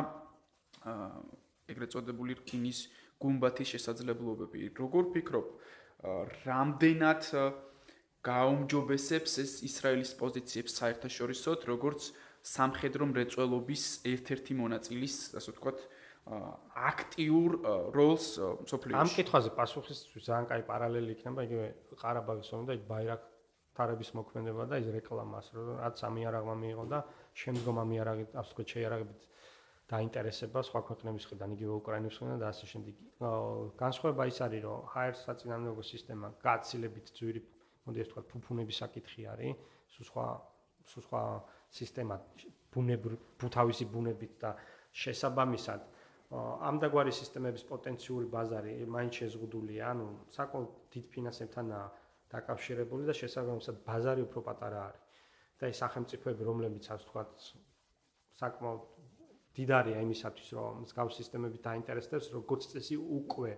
[1.74, 2.80] ეგრეთ წოდებული რკინის
[3.18, 4.60] გუმბათის შესაძლებლობები.
[4.78, 5.48] როგორ ფიქრობ,
[6.46, 7.22] რამდენად
[8.28, 12.12] გაუმჯობესებს ეს ისრაელის პოზიციებს საერთაშორისოდ, როგორც
[12.44, 13.84] სამხედრო მრეწველობის
[14.14, 15.78] ერთ-ერთი მონაწილის, ასე ვთქვათ,
[16.92, 17.52] აქტიურ
[17.96, 18.26] როლს
[18.68, 19.00] სოფლიოში.
[19.00, 21.68] ამ კითხვაზე პასუხისთვის ძალიან კაი პარალელი იქნება იგივე
[22.04, 23.22] ყარაბაღის ომი და იქ ბაირაკ
[23.78, 25.46] თარების მოქმედება და ის რეკლამას,
[25.82, 27.00] რაც ამიარაღმა მიიღო და
[27.42, 29.22] შემდგომ ამიარაღით, ასე ვთქვათ, შეიარაღებით
[29.88, 32.96] დაინტერესება სხვა ქვეყნების მხრიდან, იგივე უკრაინის მხრიდან და ასე შემდეგ.
[33.80, 37.42] განსხვავება ის არის, რომ ჰაერს საწინააღმდეგო სისტემა გაცილებით ძვირი,
[37.88, 39.54] მოდი ასე ვთქვათ, ფუფუნების საკითხი არის,
[39.96, 40.26] სულ სხვა
[40.88, 41.22] სულ სხვა
[41.78, 42.16] სისტემა
[42.74, 44.52] ბუნებრივ ფუთავისი ბუნებით და
[45.04, 45.82] შესაბამისად
[46.68, 51.88] ამ დაგვარი სისტემების პოტენციური ბაზარი მაინც შეზღუდულია, ანუ საკმაოდ დიდ ფინანსებთანაა
[52.34, 55.04] დაკავშირებული და შესაბამისად ბაზარი უფრო პატარა არის.
[55.58, 57.32] და ეს სახელმწიფოები, რომლებიც ასე ვთქვათ,
[58.38, 58.82] საკმაოდ
[59.58, 63.52] დიდარია იმისათვის, რომ მსგავს სისტემებით დაინტერესდეს, როგორც წესი უკვე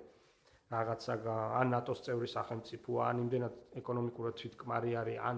[0.71, 1.13] რაღაცა
[1.59, 5.37] ან ნატოს წევრი სახელმწიფო, ან იმდენად ეკონომიკურად თვითკმარი არის, ან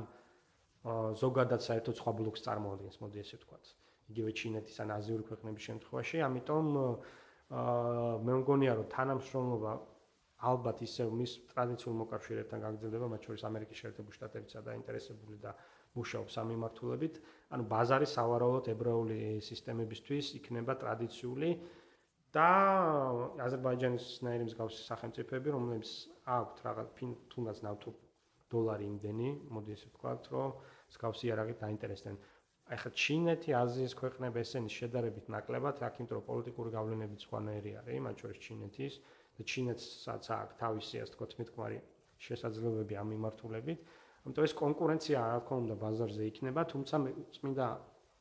[1.23, 3.65] ზოგადად საერთოდ სხვა ბლოკს წარმოადგენს, მოდი ესე ვთქვათ.
[4.11, 6.65] იგივე ჩინეთის ან აზიური ქვეყნების შემთხვევაში, ამიტომ
[7.51, 9.71] აა მე მგონია, რომ თანამშრომლობა
[10.41, 15.51] ალბათ ისევ მის ტრადიციულ მოკავშირეებთან გაგრძელდება, მათ შორის ამერიკის შეერთებული შტატებიცა დაინტერესებული და
[15.97, 17.19] მუშაობს ამ მიმართულებით.
[17.53, 21.49] ანუ ბაზარი სავარაუდოდ ებრაული სისტემებისთვის იქნება ტრადიციული
[22.31, 22.49] და
[23.45, 25.89] აზერბაიჯანის ნაირი მსგავსი სახელმწიფოები, რომლებიც
[26.25, 26.89] აქვთ რაღაც
[27.33, 27.89] თუნდაც ნავთო
[28.51, 30.49] დოლარი იმდენი, მოდი ესე ვთქვათ, რომ
[30.91, 32.15] მსგავსი იარაღით დაინტერესდნენ.
[32.71, 37.99] აი ხა ჩინეთი, აზიის ქვეყნები ესენი შედარებით ნაკლებად, აქ იმიტომ რომ პოლიტიკური გავლენები სხვანაირი არის,
[38.05, 38.93] მათ შორის ჩინეთის
[39.41, 41.77] და ჩინეთსაც აქვს თავისი ასე თქო თვითკმარი
[42.21, 43.79] შესაძლებლობები ამ მიმართულებით.
[44.21, 46.95] ამიტომ ეს კონკურენცია რა თქმა უნდა ბაზარზე იქნება, თუმცა
[47.37, 47.67] წმინდა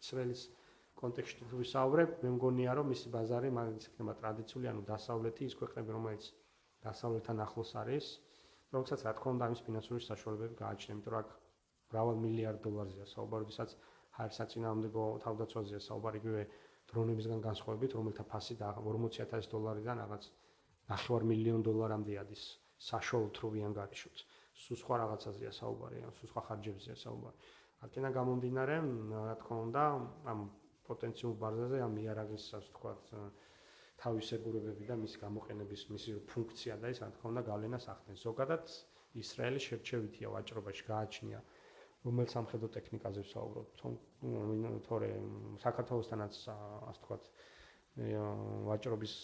[0.01, 0.43] ისრაელის
[1.01, 5.91] კონტექსტში თუ ვისაუბრებ, მე მგონია რომ მისი ბაზარი მაგის იქნება ტრადიციული, ანუ დასავლეთი ის ქვეყნები,
[5.97, 6.25] რომელიც
[6.87, 8.07] დასავლეთთან ახლოს არის,
[8.73, 11.29] რომელსაც რა თქმა უნდა ამის ფინანსური საშუალებები გააჩნია, იმიტომ რომ აქ
[11.93, 13.71] მრავალ მილიარდ დოლარზეა საუბარი, ვისაც
[14.19, 16.43] ჰაერსაწინააღმდეგო თავდაცვაზეა საუბარი, იგივე
[16.91, 20.25] დრონებისგან განსხვავებით, რომელთა ფასი და 40000 დოლარიდან რაღაც
[20.91, 22.45] 9 მილიონ დოლარამდე ადის
[22.91, 24.23] საშუალო თროვიან გარიშოთ.
[24.61, 27.39] სულ სხვა რაღაცაზეა საუბარი, ან სულ სხვა ხარჯებზეა საუბარი.
[27.87, 28.77] აქედან გამომდინარე,
[29.29, 29.85] რა თქმა უნდა,
[30.33, 30.41] ამ
[30.89, 33.15] პოტენციურ ბაზაზე ამ იარაღის, ასე ვთქვათ,
[34.03, 38.21] თავისებურებები და მის გამოყენების მისი ფუნქცია და ეს რა თქმა უნდა გავლენას ახდენს.
[38.27, 38.65] ზოგადად
[39.23, 41.41] ისრაელი შერჩევითია ვაჭრობაში გააჩნია
[42.05, 43.67] რომელ სამხედრო ტექნიკაზე ვსაუბრობ.
[44.89, 45.09] თორე
[45.65, 47.25] საქართველოსთანაც ასე ვთქვათ,
[47.97, 49.15] ვაჭრობის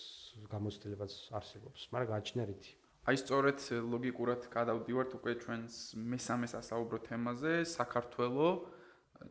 [0.50, 2.62] გამოცდილებაც არსებობს, მაგრამ გააჩნიათ.
[3.06, 8.74] აი სწორედ ლოგიკურად გადავდივართ უკვე ჩვენს მესამე სასაუბრო თემაზე, საქართველოს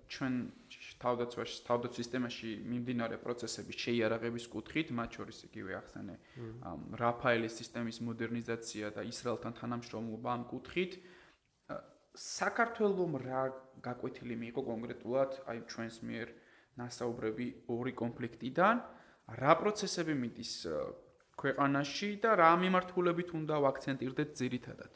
[0.09, 0.33] ჩვენ
[1.03, 6.15] თავდაცვაში, თავდაცვის სისტემაში მიმდინარე პროცესების შეიარაღების კუთხით, მათ შორის იგივე ახსენე
[7.03, 10.91] რაფაელის სისტემის მოდერნიზაცია და ისრაელთან თანამშრომლობა ამ კუთხით.
[12.15, 13.43] საქართველოს რა
[13.83, 16.27] გაკვეთილი მიიღო კონკრეტულად აი ჩვენს მიერ
[16.79, 18.75] ნასაუბრები ორი კონფლიქტიდან
[19.33, 20.53] რა პროცესები მიდის
[21.35, 24.91] ქვეყანაში და რა მიმართულებით უნდა ვაქცენტირდეთ ძირითადად?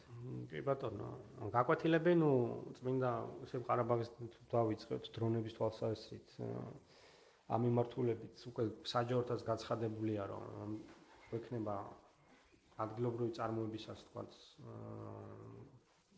[0.49, 1.09] კი ბატონო,
[1.53, 2.29] გაკვეთილები, ну,
[2.77, 3.11] წმინდა
[3.45, 4.09] ისე ყარაბაღის
[4.53, 6.27] დავიწყეთ დრონების თვალსაზრისით.
[7.49, 10.77] ამ მიმართულებით უკვე საჯავრთაც გაცხადებულია, რომ
[11.33, 11.75] ექნება
[12.85, 14.31] ადგილობრივი წარმოებისას თქვათ,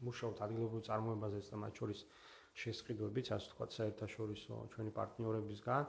[0.06, 2.00] მუშაობთ ადგილობრივ წარმოებაზე და მათ შორის
[2.62, 5.84] შესყიდვებიც, ასე თქვათ, საერთაშორისო ჩვენი პარტნიორებისგან.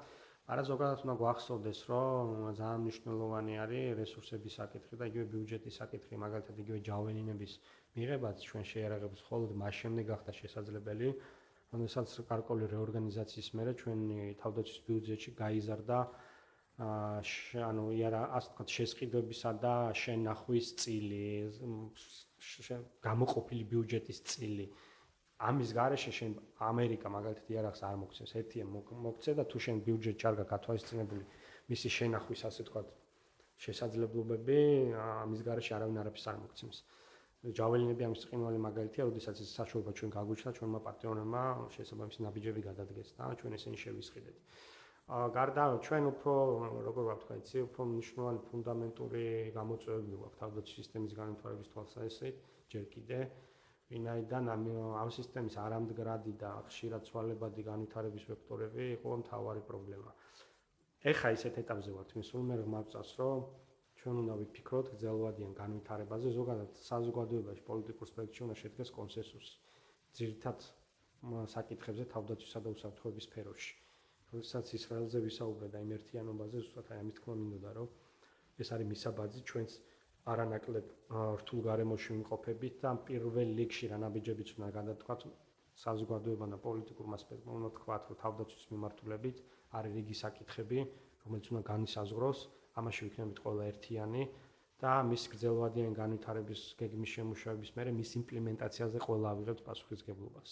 [0.51, 6.57] არა ზოგადად უნდა გვახსოვდეს, რომ ძალიან მნიშვნელოვანი არის რესურსების საკითხი და იგივე ბიუჯეტის საკითხი, მაგალითად
[6.65, 7.53] იგივე ჯავენინების
[7.95, 11.09] მიღებაც ჩვენ შეერაღებს მხოლოდ მას შემდეგ გახდა შესაძლებელი,
[11.73, 15.99] როდესაც გარკვეული რეორგანიზაციის მერე ჩვენი თავდაცვის ბიუჯეტში გაიზარდა
[16.83, 21.27] ანუ იარა ასე ვთქვათ შესყიდვებისა და შენახვის წილი,
[23.07, 24.67] გამოყოფილი ბიუჯეტის წილი.
[25.49, 26.33] ამის garaშე შენ
[26.71, 28.65] ამერიკა მაგალითად იარაღს არ მოგცემს ერთია
[29.07, 31.25] მოგცე და თუ შენ ბიუჯეტი არ გაკათვალისწინებული
[31.73, 32.83] მისი შენახვის ასე თქვა
[33.67, 34.59] შესაძლებლობები
[35.03, 36.79] ამის garaშე არავინ არაფერს არ მოგცემს.
[37.43, 41.43] ჯაველინები ამის წინვალი მაგალითია როდესაც ეს საშუალება ჩვენ გაგვიჩნდა ჩვენმა პარტნიორებმა
[41.75, 44.37] შესაძლებელი ნაბიჯები გადადგეს და ჩვენ ესენი შევისყიდეთ
[45.11, 46.35] ა გარდა ჩვენ უფრო
[46.87, 49.25] როგორ ვთქვა იცი უფრო მნიშვნელოვანი ფუნდამენტური
[49.59, 52.37] გამოწვევები გვაქვს თავდაცვის სისტემის განვითარების თვალსაზრისით
[52.75, 53.19] ჯერ კიდე
[53.93, 54.63] ვინაიდან ამ
[55.03, 60.15] ამ სისტემის არამდგრადი და ხშირად ცვალებადი განვითარების ვექტორები იყო მთავარი პრობლემა.
[61.13, 63.39] ეხა ისეთ ეტაპზე ვართ, მე სულ მე მოგწას, რომ
[64.03, 69.55] ჩვენ უნდა ვიფიქროთ გრძელვადიან განვითარებაზე, ზოგადად საზოგადოებაში პოლიტიკურ სპექტრში უნდა შედგეს კონსენსუსი.
[70.19, 70.59] ძირითად
[71.55, 73.75] საკითხებზე თავდაცვისა და უსაფრთხოების სფეროში.
[74.33, 77.89] როდესაც ისრაელზე ვისაუბრე და იმ ერთიანობაზე, ზუსტად აი ამით თქმა მინდოდა, რომ
[78.65, 79.75] ეს არის მისაბაძი ჩვენს
[80.31, 80.91] არანაკლებ
[81.43, 85.25] რთულ გარემოში ვიმყოფებით და პირველ ლიგში რა ნაბიჯებიც უნდა გადათქვათ
[85.83, 89.43] საზოგადოება და პოლიტიკურმა სპექტრმა უნდა თქვათ რომ თავდაცვის მიმართულებით
[89.79, 90.79] არის რიგი საკითხები
[91.25, 92.39] რომელიც უნდა განისაზღვროს.
[92.81, 94.23] ამაში ვიქნებით ყველა ერთიანი
[94.83, 100.51] და მის გრძელვადიან განვითარების გეგმის შემუშავების მერე მის იმპლემენტაციაზე ყველა ავიღებთ პასუხისგებლობას.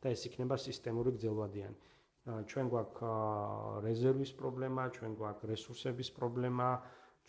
[0.00, 1.78] და ეს იქნება სისტემური გრძელვადიანი.
[2.50, 3.00] ჩვენ გვაქვს
[3.86, 6.68] რეზერვის პრობლემა ჩვენ გვაქვს რესურსების პრობლემა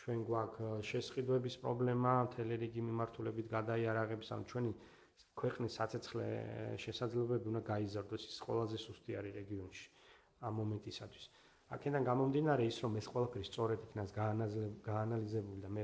[0.02, 4.72] ჩვენ გვაქვს შესყიდვების პრობლემა, თელერიგი მიმართულებით გადაიარაღებს ამ ჩვენი
[5.42, 6.28] ქვეყნის საცეცხლე
[6.84, 9.86] შესაძლებლობები უნდა გაიზარდოს ის ყველაზე სუსტი არის რეგიონში
[10.48, 11.26] ამ მომენტისათვის.
[11.76, 14.12] აქედან გამომდინარე ის რომ ეს ყველაფერი სწორედ იქნას
[14.90, 15.84] გაანალიზებული და მე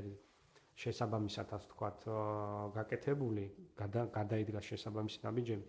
[0.82, 2.06] შესაბამისად ასე ვთქვათ
[2.76, 3.44] გაკეთებული,
[4.18, 5.64] გადაიდგა შესაბამისი ნაბიჯები,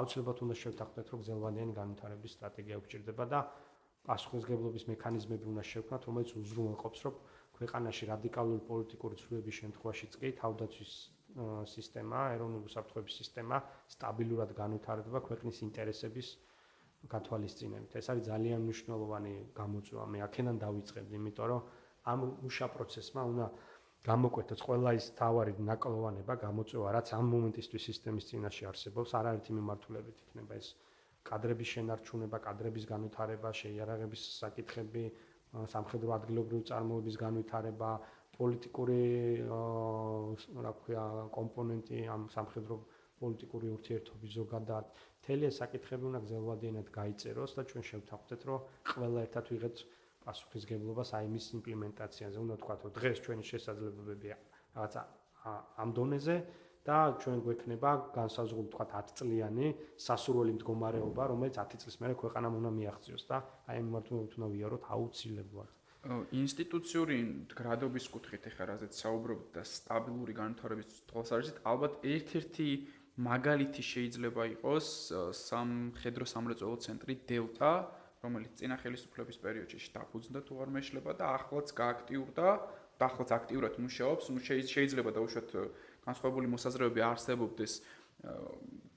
[0.00, 3.40] აუცილებლად უნდა შევთანხმდეთ რომ გზელვადიანი განვითარების სტრატეგია უჭირდება და
[4.08, 7.14] პასუხისგებლობის მექანიზმები უნდა შევქმნათ, რომელიც უზრუნველყოფს რომ
[7.60, 10.92] ქვეყანაში რადიკალური პოლიტიკური ცვლილებების შემთხვევაშიც კი თავდაცვის
[11.72, 13.56] სისტემა, ეროვნული საფრთხების სისტემა
[13.94, 16.28] სტაბილურად განვითარდება ქვეყნის ინტერესების
[17.12, 17.96] გათვალისწინებით.
[18.00, 20.04] ეს არის ძალიან მნიშვნელოვანი გამოწვევა.
[20.14, 21.60] მე აქედან დავიწყებ, იმიტომ რომ
[22.12, 23.46] ამ უშა პროცესმა უნდა
[24.10, 30.52] გამოკვეთოს ყველა ის თავარი ნაკლოვანება, გამოწვევა, რაც ამ მომენტისთვის სისტემის წინაშე არსებობს, არაერთი მიმართულებით იქნება
[30.60, 30.68] ეს
[31.28, 35.04] კადრების შენარჩუნება, კადრების განვითარება, შეიარაღების საკითხები,
[35.50, 37.90] სამხედრო ადგილობრივი წარმოების განვითარება,
[38.38, 39.00] პოლიტიკური
[40.64, 41.04] რა ქვია
[41.36, 42.76] კომპონენტი ამ სამხედრო
[43.20, 44.84] პოლიტიკური ურთიერთობის ზოგადად,
[45.20, 48.60] მთელი ეს საკითხები უნდა გზელვადიანად გაიწეროს და ჩვენ შევთანხმდეთ, რომ
[48.92, 49.76] ყველა ერთად ვიღეთ
[50.24, 52.36] პასუხისგებლობას აი მის იმპლემენტაციაზე.
[52.44, 54.28] უნდა თქვა, რომ დღეს ჩვენი შესაძლებლობები
[54.76, 55.02] რაღაცა
[55.82, 56.36] ამ დონეზე
[56.88, 59.66] და ჩვენ გვექნება განსაზღვრული თქვა 10 წლიანი
[60.06, 63.36] სასურველი მდგომარეობა, რომელიც 10 წლის მერე ქვეყანამ უნდა მიაღწიოს და
[63.68, 65.70] აი ამ მართლობთ უნდა ვიაროთ აუცილებლად.
[66.32, 67.16] ინსტიტუციური
[67.52, 72.68] გრადობის კუთხით ეხლა რაზეც საუბრობთ და სტაბილური განვითარების თვალსაზრისით, ალბათ ერთ-ერთი
[73.20, 74.86] მაგალითი შეიძლება იყოს
[75.36, 77.72] სამხედრო სამრეწველო ცენტრი დელტა,
[78.24, 82.48] რომელიც წინა ხელისუფლების პერიოდში დაფუძნდა თუ არ მეშლება და ახლაც გააქტიურდა,
[83.00, 84.24] და ახლაც აქტიურად მუშაობს,
[84.72, 85.48] შეიძლება დაუშვათ
[86.10, 87.72] განსხვავებული მოსაზრებები არსებობდეს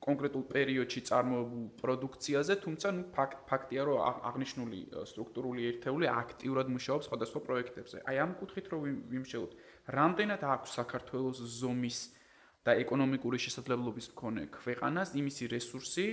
[0.04, 3.04] კონკრეტულ პერიოდში წარმოებულ პროდუქციაზე, თუმცა ნუ
[3.48, 3.98] ფაქტია, რომ
[4.30, 4.80] აღნიშნული
[5.12, 7.98] სტრუქტურული ერთეული აქტიურად მუშაობს სხვადასხვა პროექტებზე.
[8.04, 8.82] აი ამ კუთხით რომ
[9.14, 9.52] ვიმშელოთ,
[9.96, 12.00] რამდენად აქვს საქართველოს ზომის
[12.68, 16.08] და ეკონომიკური შესაძლებლობის მქონე ქვეყანას იმისი რესურსი,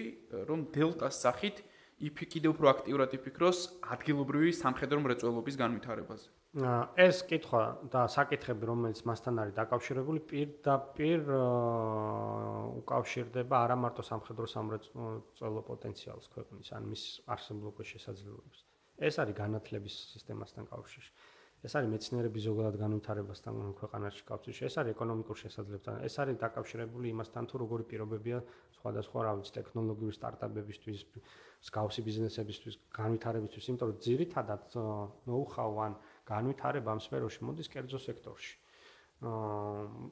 [0.47, 1.57] რომ დელტას სახით
[2.01, 3.59] იფიქიდე უფრო აქტიურად იფიქროს
[3.95, 6.40] ადგილობრივი სამხედრო მრეწველობის განვითარებაზე.
[6.51, 11.31] ეს კითხვა და საკითხები, რომელიც მასთან არის დაკავშირებული, პირდაპირ
[12.83, 18.67] უკავშირდება არა მარტო სამხედრო სამრეწველო პოტენციალს ქვეყნის, ან მის არსებობის შესაძლებლობებს.
[18.99, 21.13] ეს არის განათლების სისტემასთან კავშირში.
[21.61, 24.63] ეს არის მეცნიერების ზოგადად განვითარებასთან ქვეყანაში კავშირში.
[24.67, 25.95] ეს არის ეკონომიკურ შესაძლებლობთან.
[26.09, 28.39] ეს არის დაკავშირებული იმასთან, თუ როგორი პირობებია
[28.81, 31.01] სხვადასხვა, რა ვიცი, ტექნოლოგიური სტარტაპებისთვის,
[31.69, 34.65] სკაუსი ბიზნესებისთვის, განვითარებისთვის, იმიტომ რომ ძირითადად
[35.29, 35.93] ნოუ-ჰაუ ან
[36.31, 38.55] განვითარება ამ სფეროში მოდის კერძო სექტორში.
[39.21, 40.11] აა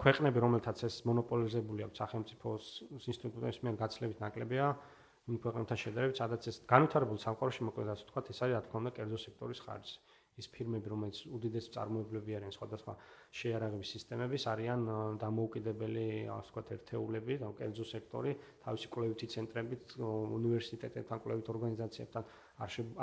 [0.00, 2.68] ქვეყნები, რომელთაც ეს მონოპოლიზებული აქვს სახელმწიფოს
[3.12, 4.68] ინსტიტუტების მიერ გაცლებით ნაკლებია,
[5.28, 8.92] იმ ქვეყნებთან შედარებით, სადაც ეს განვითარებულ სამყაროში მოკლედ ასე ვთქვათ, ეს არის რა თქმა უნდა
[8.96, 9.94] კერძო სექტორის ხარჯი.
[10.40, 12.92] ის ფირმები, რომელიც უდიდეს წარმოებლები არიან სხვადასხვა
[13.40, 14.84] შეარაღების სისტემების, არიან
[15.20, 18.32] დამოუკიდებელი, ასე ვთქვათ, ერთეულები, და კერძო სექტორი,
[18.64, 19.84] თავისი კვლევითი ცენტრებით,
[20.38, 22.22] უნივერსიტეტებთან, კვლევით ორგანიზაციებთან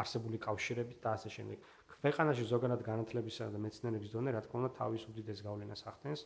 [0.01, 1.57] არსებული კავშირებით და ასე შემდეგ.
[2.03, 6.21] ქვეყანაში ზოგადად განათლებისა და მეცნიერების დონე, რა თქმა უნდა, თავის უდიდეს გავლენას ახდენს.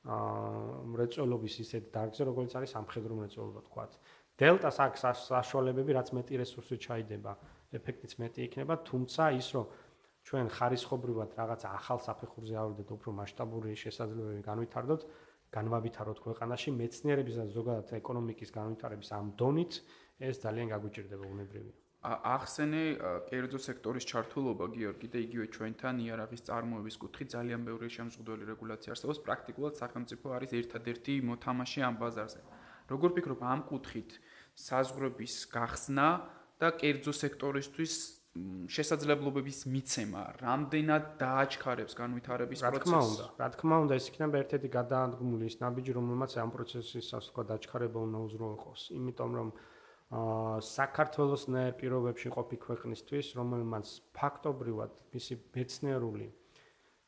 [0.00, 3.92] აა მრეწველობის ისეთ დარგზე, როგორც არის სამხედრო მრეწველობა, თქვათ.
[4.40, 7.32] დელტას აქვს საშუალებები, რაც მეტი რესურსი ჩაიდება,
[7.76, 9.66] ეფექტიც მეტი იქნება, თუმცა ის რომ
[10.24, 15.02] ჩვენ ხარისხობრივად რაღაც ახალ საფეხურზე ავიდეთ, უფრო მასშტაბური შესაძლებლობები განვითარდოთ,
[15.52, 19.72] განვავითაროთ ქვეყანაში მეცნიერების და ზოგადად ეკონომიკის განვითარების ამ დონით,
[20.20, 21.89] ეს ძალიან გაგვიჭირდება უნებრივია.
[22.00, 22.82] ახსენე
[23.28, 29.20] კერძო სექტორის ჩართულობა გიორგი და იგივე ჩვენთან იარაღის წარმოების კუთხით ძალიან ბევრი შემზღუდველი რეგულაცია არსებობს
[29.26, 32.40] პრაქტიკულად სახელმწიფო არის ერთადერთი მოთამაშე ამ ბაზარზე
[32.92, 34.16] როგორ ფიქრობ ამ კუთხით
[34.64, 36.08] საზღვრების გახსნა
[36.56, 37.92] და კერძო სექტორისთვის
[38.70, 42.80] შესაძლებლობების მიცემა რამდენად დააჩქარებს განვითარების პროცესს?
[42.80, 47.08] რა თქმა უნდა, რა თქმა უნდა, ეს იქნება ერთ-ერთი გადაადგმული ის ნაბიჯი, რომელმაც ამ პროცესის
[47.10, 48.80] ასე ვთქვათ, დაჩქარება უნდა უზრუნველყოს.
[48.96, 49.79] იმიტომ რომ აა
[50.10, 53.86] საქართველოს ნაერ პირობებში ყოფი ქვეყნისთვის, რომელმაც
[54.18, 56.26] ფაქტობრივად მისი მეცნიერული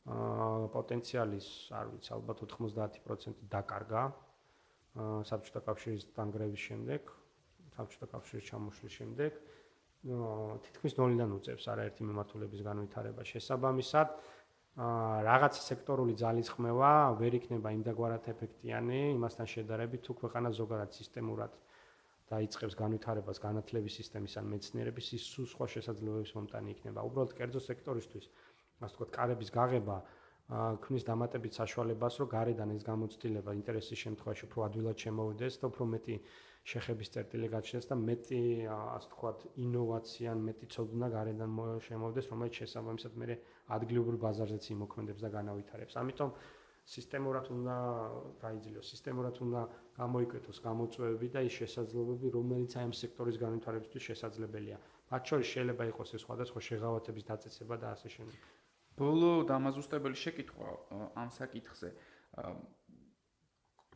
[0.02, 7.10] აა პოტენციალის, არ ვიცი, ალბათ 90% დაკარგა აა საბჭოთა კავშირის დანგრევის შემდეგ,
[7.74, 9.32] საბჭოთა კავშირის ჩამოშლის შემდეგ,
[10.06, 13.22] აა თითქმის ნოლიდან უწევს არაერთი მიმართულების განვითარება.
[13.32, 14.08] შესაბამისად
[14.78, 21.52] აა რაღაც სექტორული ძალისხმევა ვერ იქნება იმდაგვარად ეფექტიანი იმასთან შედარებით თუ ქვეყანა ზოგადად სისტემურად
[22.32, 27.00] დაიწყებს განვითარებას განათლების სისტემის ან მეცნიერების ის სულ სხვა შესაძლებლობების მომტანი იქნება.
[27.08, 28.26] უბრალოდ კერძო სექტორისთვის
[28.82, 29.96] ასე ვთქვათ კარების გაღება
[30.52, 36.16] ქმნის დამატებით საშუალებას რომ გარედან ეს გამოცდილება ინტერესის შემთხვევაში უფრო ადვილად შემოვიდეს და უფრო მეტი
[36.72, 38.40] შეხების წერტილი გაჩნდეს და მეტი
[38.72, 43.38] ასე ვთქვათ ინოვაციან მეტი ცოდნა გარედან შემოვიდეს რომელიც შესაბამისად მე
[43.78, 45.96] ადგილობრივ ბაზარზეც იმოქმედებს და განავითარებს.
[46.02, 46.30] ამიტომ
[46.82, 47.76] სისტემურად უნდა
[48.42, 49.60] გაიძლიოს სისტემურად უნდა
[49.96, 54.76] გამოიკვეთოს გამოწვევები და ის შესაძლებლობები რომელიც აი ამ სექტორის განვითარებისთვის შესაძლებელია.
[55.12, 58.40] მათ შორის შეიძლება იყოს ეს სხვადასხვა შეღავათების დაწესება და ასე შემდეგ.
[58.98, 60.68] ბოლო დამაზუსტებელი შეკითხვა
[61.22, 61.88] ამ საკითხზე.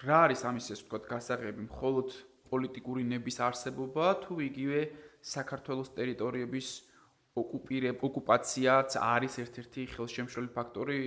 [0.06, 2.08] რა არის ამის ეს ვთქვათ გასაღები მხოლოდ
[2.52, 4.80] პოლიტიკური ნების არსებობა თუ იგივე
[5.26, 6.66] საქართველოს ტერიტორიების
[7.36, 11.00] ოკუპირებ ოკუპაციაც არის ერთ-ერთი ხელშემშლელი ფაქტორი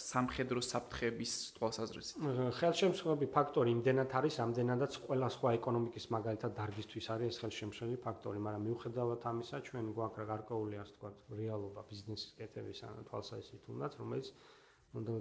[0.00, 2.16] სამხედრო საფრთხების თვალსაზრისით.
[2.58, 8.62] ხელშემშლელი ფაქტორი იმდენად არის, ამდენადაც ყველა სხვა ეკონომიკის მაგალითად დარგისთვის არის ეს ხელშემშლელი ფაქტორი, მაგრამ
[8.68, 14.26] მიუხედავად ამისა, ჩვენ გვაქვს გარკვეული ასე ვთქვათ რეალობა ბიზნესის კეთების ან თვალსაზრისით უნდაც, რომელიც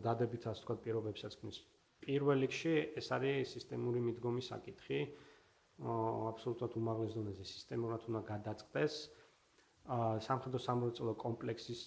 [0.07, 1.57] დადებით ასე ვთქვათ პირობებსაც ქმნის.
[2.03, 4.99] პირველ რიგში ეს არის სისტემური მიდგომის საკითხი.
[5.83, 8.93] აბსოლუტურად უმაღლეს დონეზე სისტემურად უნდა გადაწყდეს
[9.83, 11.81] სამრეწველო კომპლექსის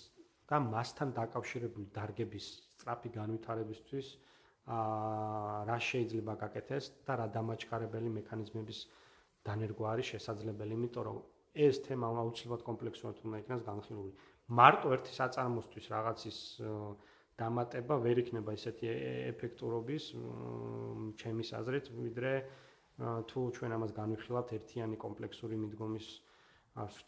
[0.51, 4.11] და მასთან დაკავშირებული დარგების სწრაფი განვითარებისთვის
[5.71, 8.79] რა შეიძლება გაკეთდეს და რა დამაჩქარებელი მექანიზმების
[9.47, 11.19] დანერგვა არის შესაძლებელი, იმიტომ რომ
[11.67, 14.13] ეს თემა აუცილებლად კომპლექსურად უნდა იქნას განხილული.
[14.61, 16.39] მარტო ერთი საწარმოსთვის რაღაცის
[17.41, 18.87] დამატება ვერ იქნება ისეთი
[19.33, 20.05] ეფექტურობის
[21.21, 22.33] ჩემის აზრით, ვიდრე
[23.31, 26.07] თუ ჩვენ ამას განვიხილავთ ერთიანი კომპლექსური მიდგომის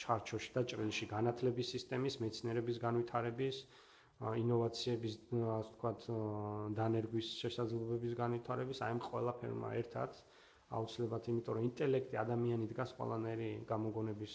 [0.02, 3.56] ჩარჩოში და ჭრილში განათლების სისტემის, მეცნიერების განვითარების,
[4.18, 6.06] ინოვაციების, ასე ვთქვათ,
[6.78, 10.22] დანერგვის შესაძლებლობების განვითარების, აი ამ ყველაფერმა ერთად
[10.78, 14.34] აუცილებლად, იმიტომ რომ ინტელექტი ადამიანი დგას ყველანაირი გამოგონების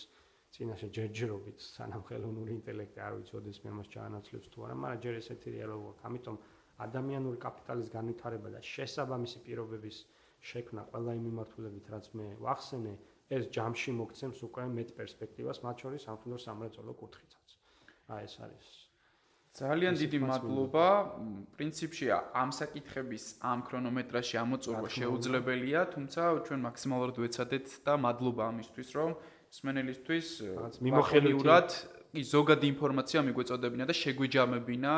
[0.53, 5.15] წინაშე ჯერჯერობით, სანამ ხელოვნური ინტელექტი არ ვიცი, ოდეს მე მას ჩაანაცვლებს თუ არა, მაგრამ ჯერ
[5.21, 6.37] ესეთი რეალობა, ამიტომ
[6.85, 9.97] ადამიანური კაპიტალის განვითარება და შესაბამისი პირობების
[10.53, 12.93] შექმნა ყველა იმ მიმართულებით, რაც მე ვახსენე,
[13.29, 17.47] ეს ჯამში მოგცემს უკვე მეტ პერსპექტივას, მათ შორის სამხედრო სამრეწველო კუთხითაც.
[18.13, 18.67] აი ეს არის.
[19.53, 20.86] ძალიან დიდი მადლობა.
[21.57, 22.05] პრინციპში
[22.41, 29.11] ამ საკითხების ამ ქრონომეტრაში ამოწურვა შეუძლებელია, თუმცა ჩვენ მაქსიმალურად ვეცადეთ და მადლობა ამისთვის, რომ
[29.53, 30.28] სმენელისთვის
[30.86, 31.69] მიმოხილებლად
[32.13, 34.93] კი ზოგადი ინფორმაცია მიგვეწოდებინა და შეგვიჯამებინა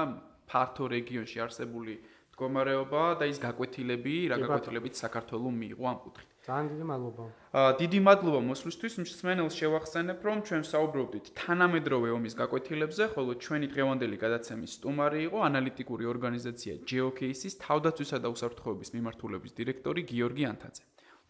[0.48, 1.94] ფართო რეგიონში არსებული
[2.32, 6.30] მდგომარეობა და ის გაკვეთილები, რა გაკვეთილებიც საქართველოს მიიღო ამ კუთხით.
[6.46, 7.24] ძალიან დიდი მადლობა.
[7.60, 8.94] აა დიდი მადლობა მოსვლისთვის.
[9.06, 16.04] მსმენელს შევახსენებ, რომ ჩვენ საუბრობდით თანამედროვე ომის გაკვეთილებზე, ხოლო ჩვენი დღევანდელი გადაცემის სტუმარი იყო ანალიტიკური
[16.14, 20.84] ორგანიზაცია GeoCase-ის თავდაცვისა და უსაფრთხოების მიმართულების დირექტორი გიორგი ანთაძე.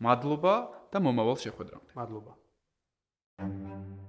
[0.05, 0.53] მადლობა
[0.91, 1.91] და მომავალ შეხვედრამდე.
[1.95, 2.31] მადლობა.
[3.37, 4.04] Thank you.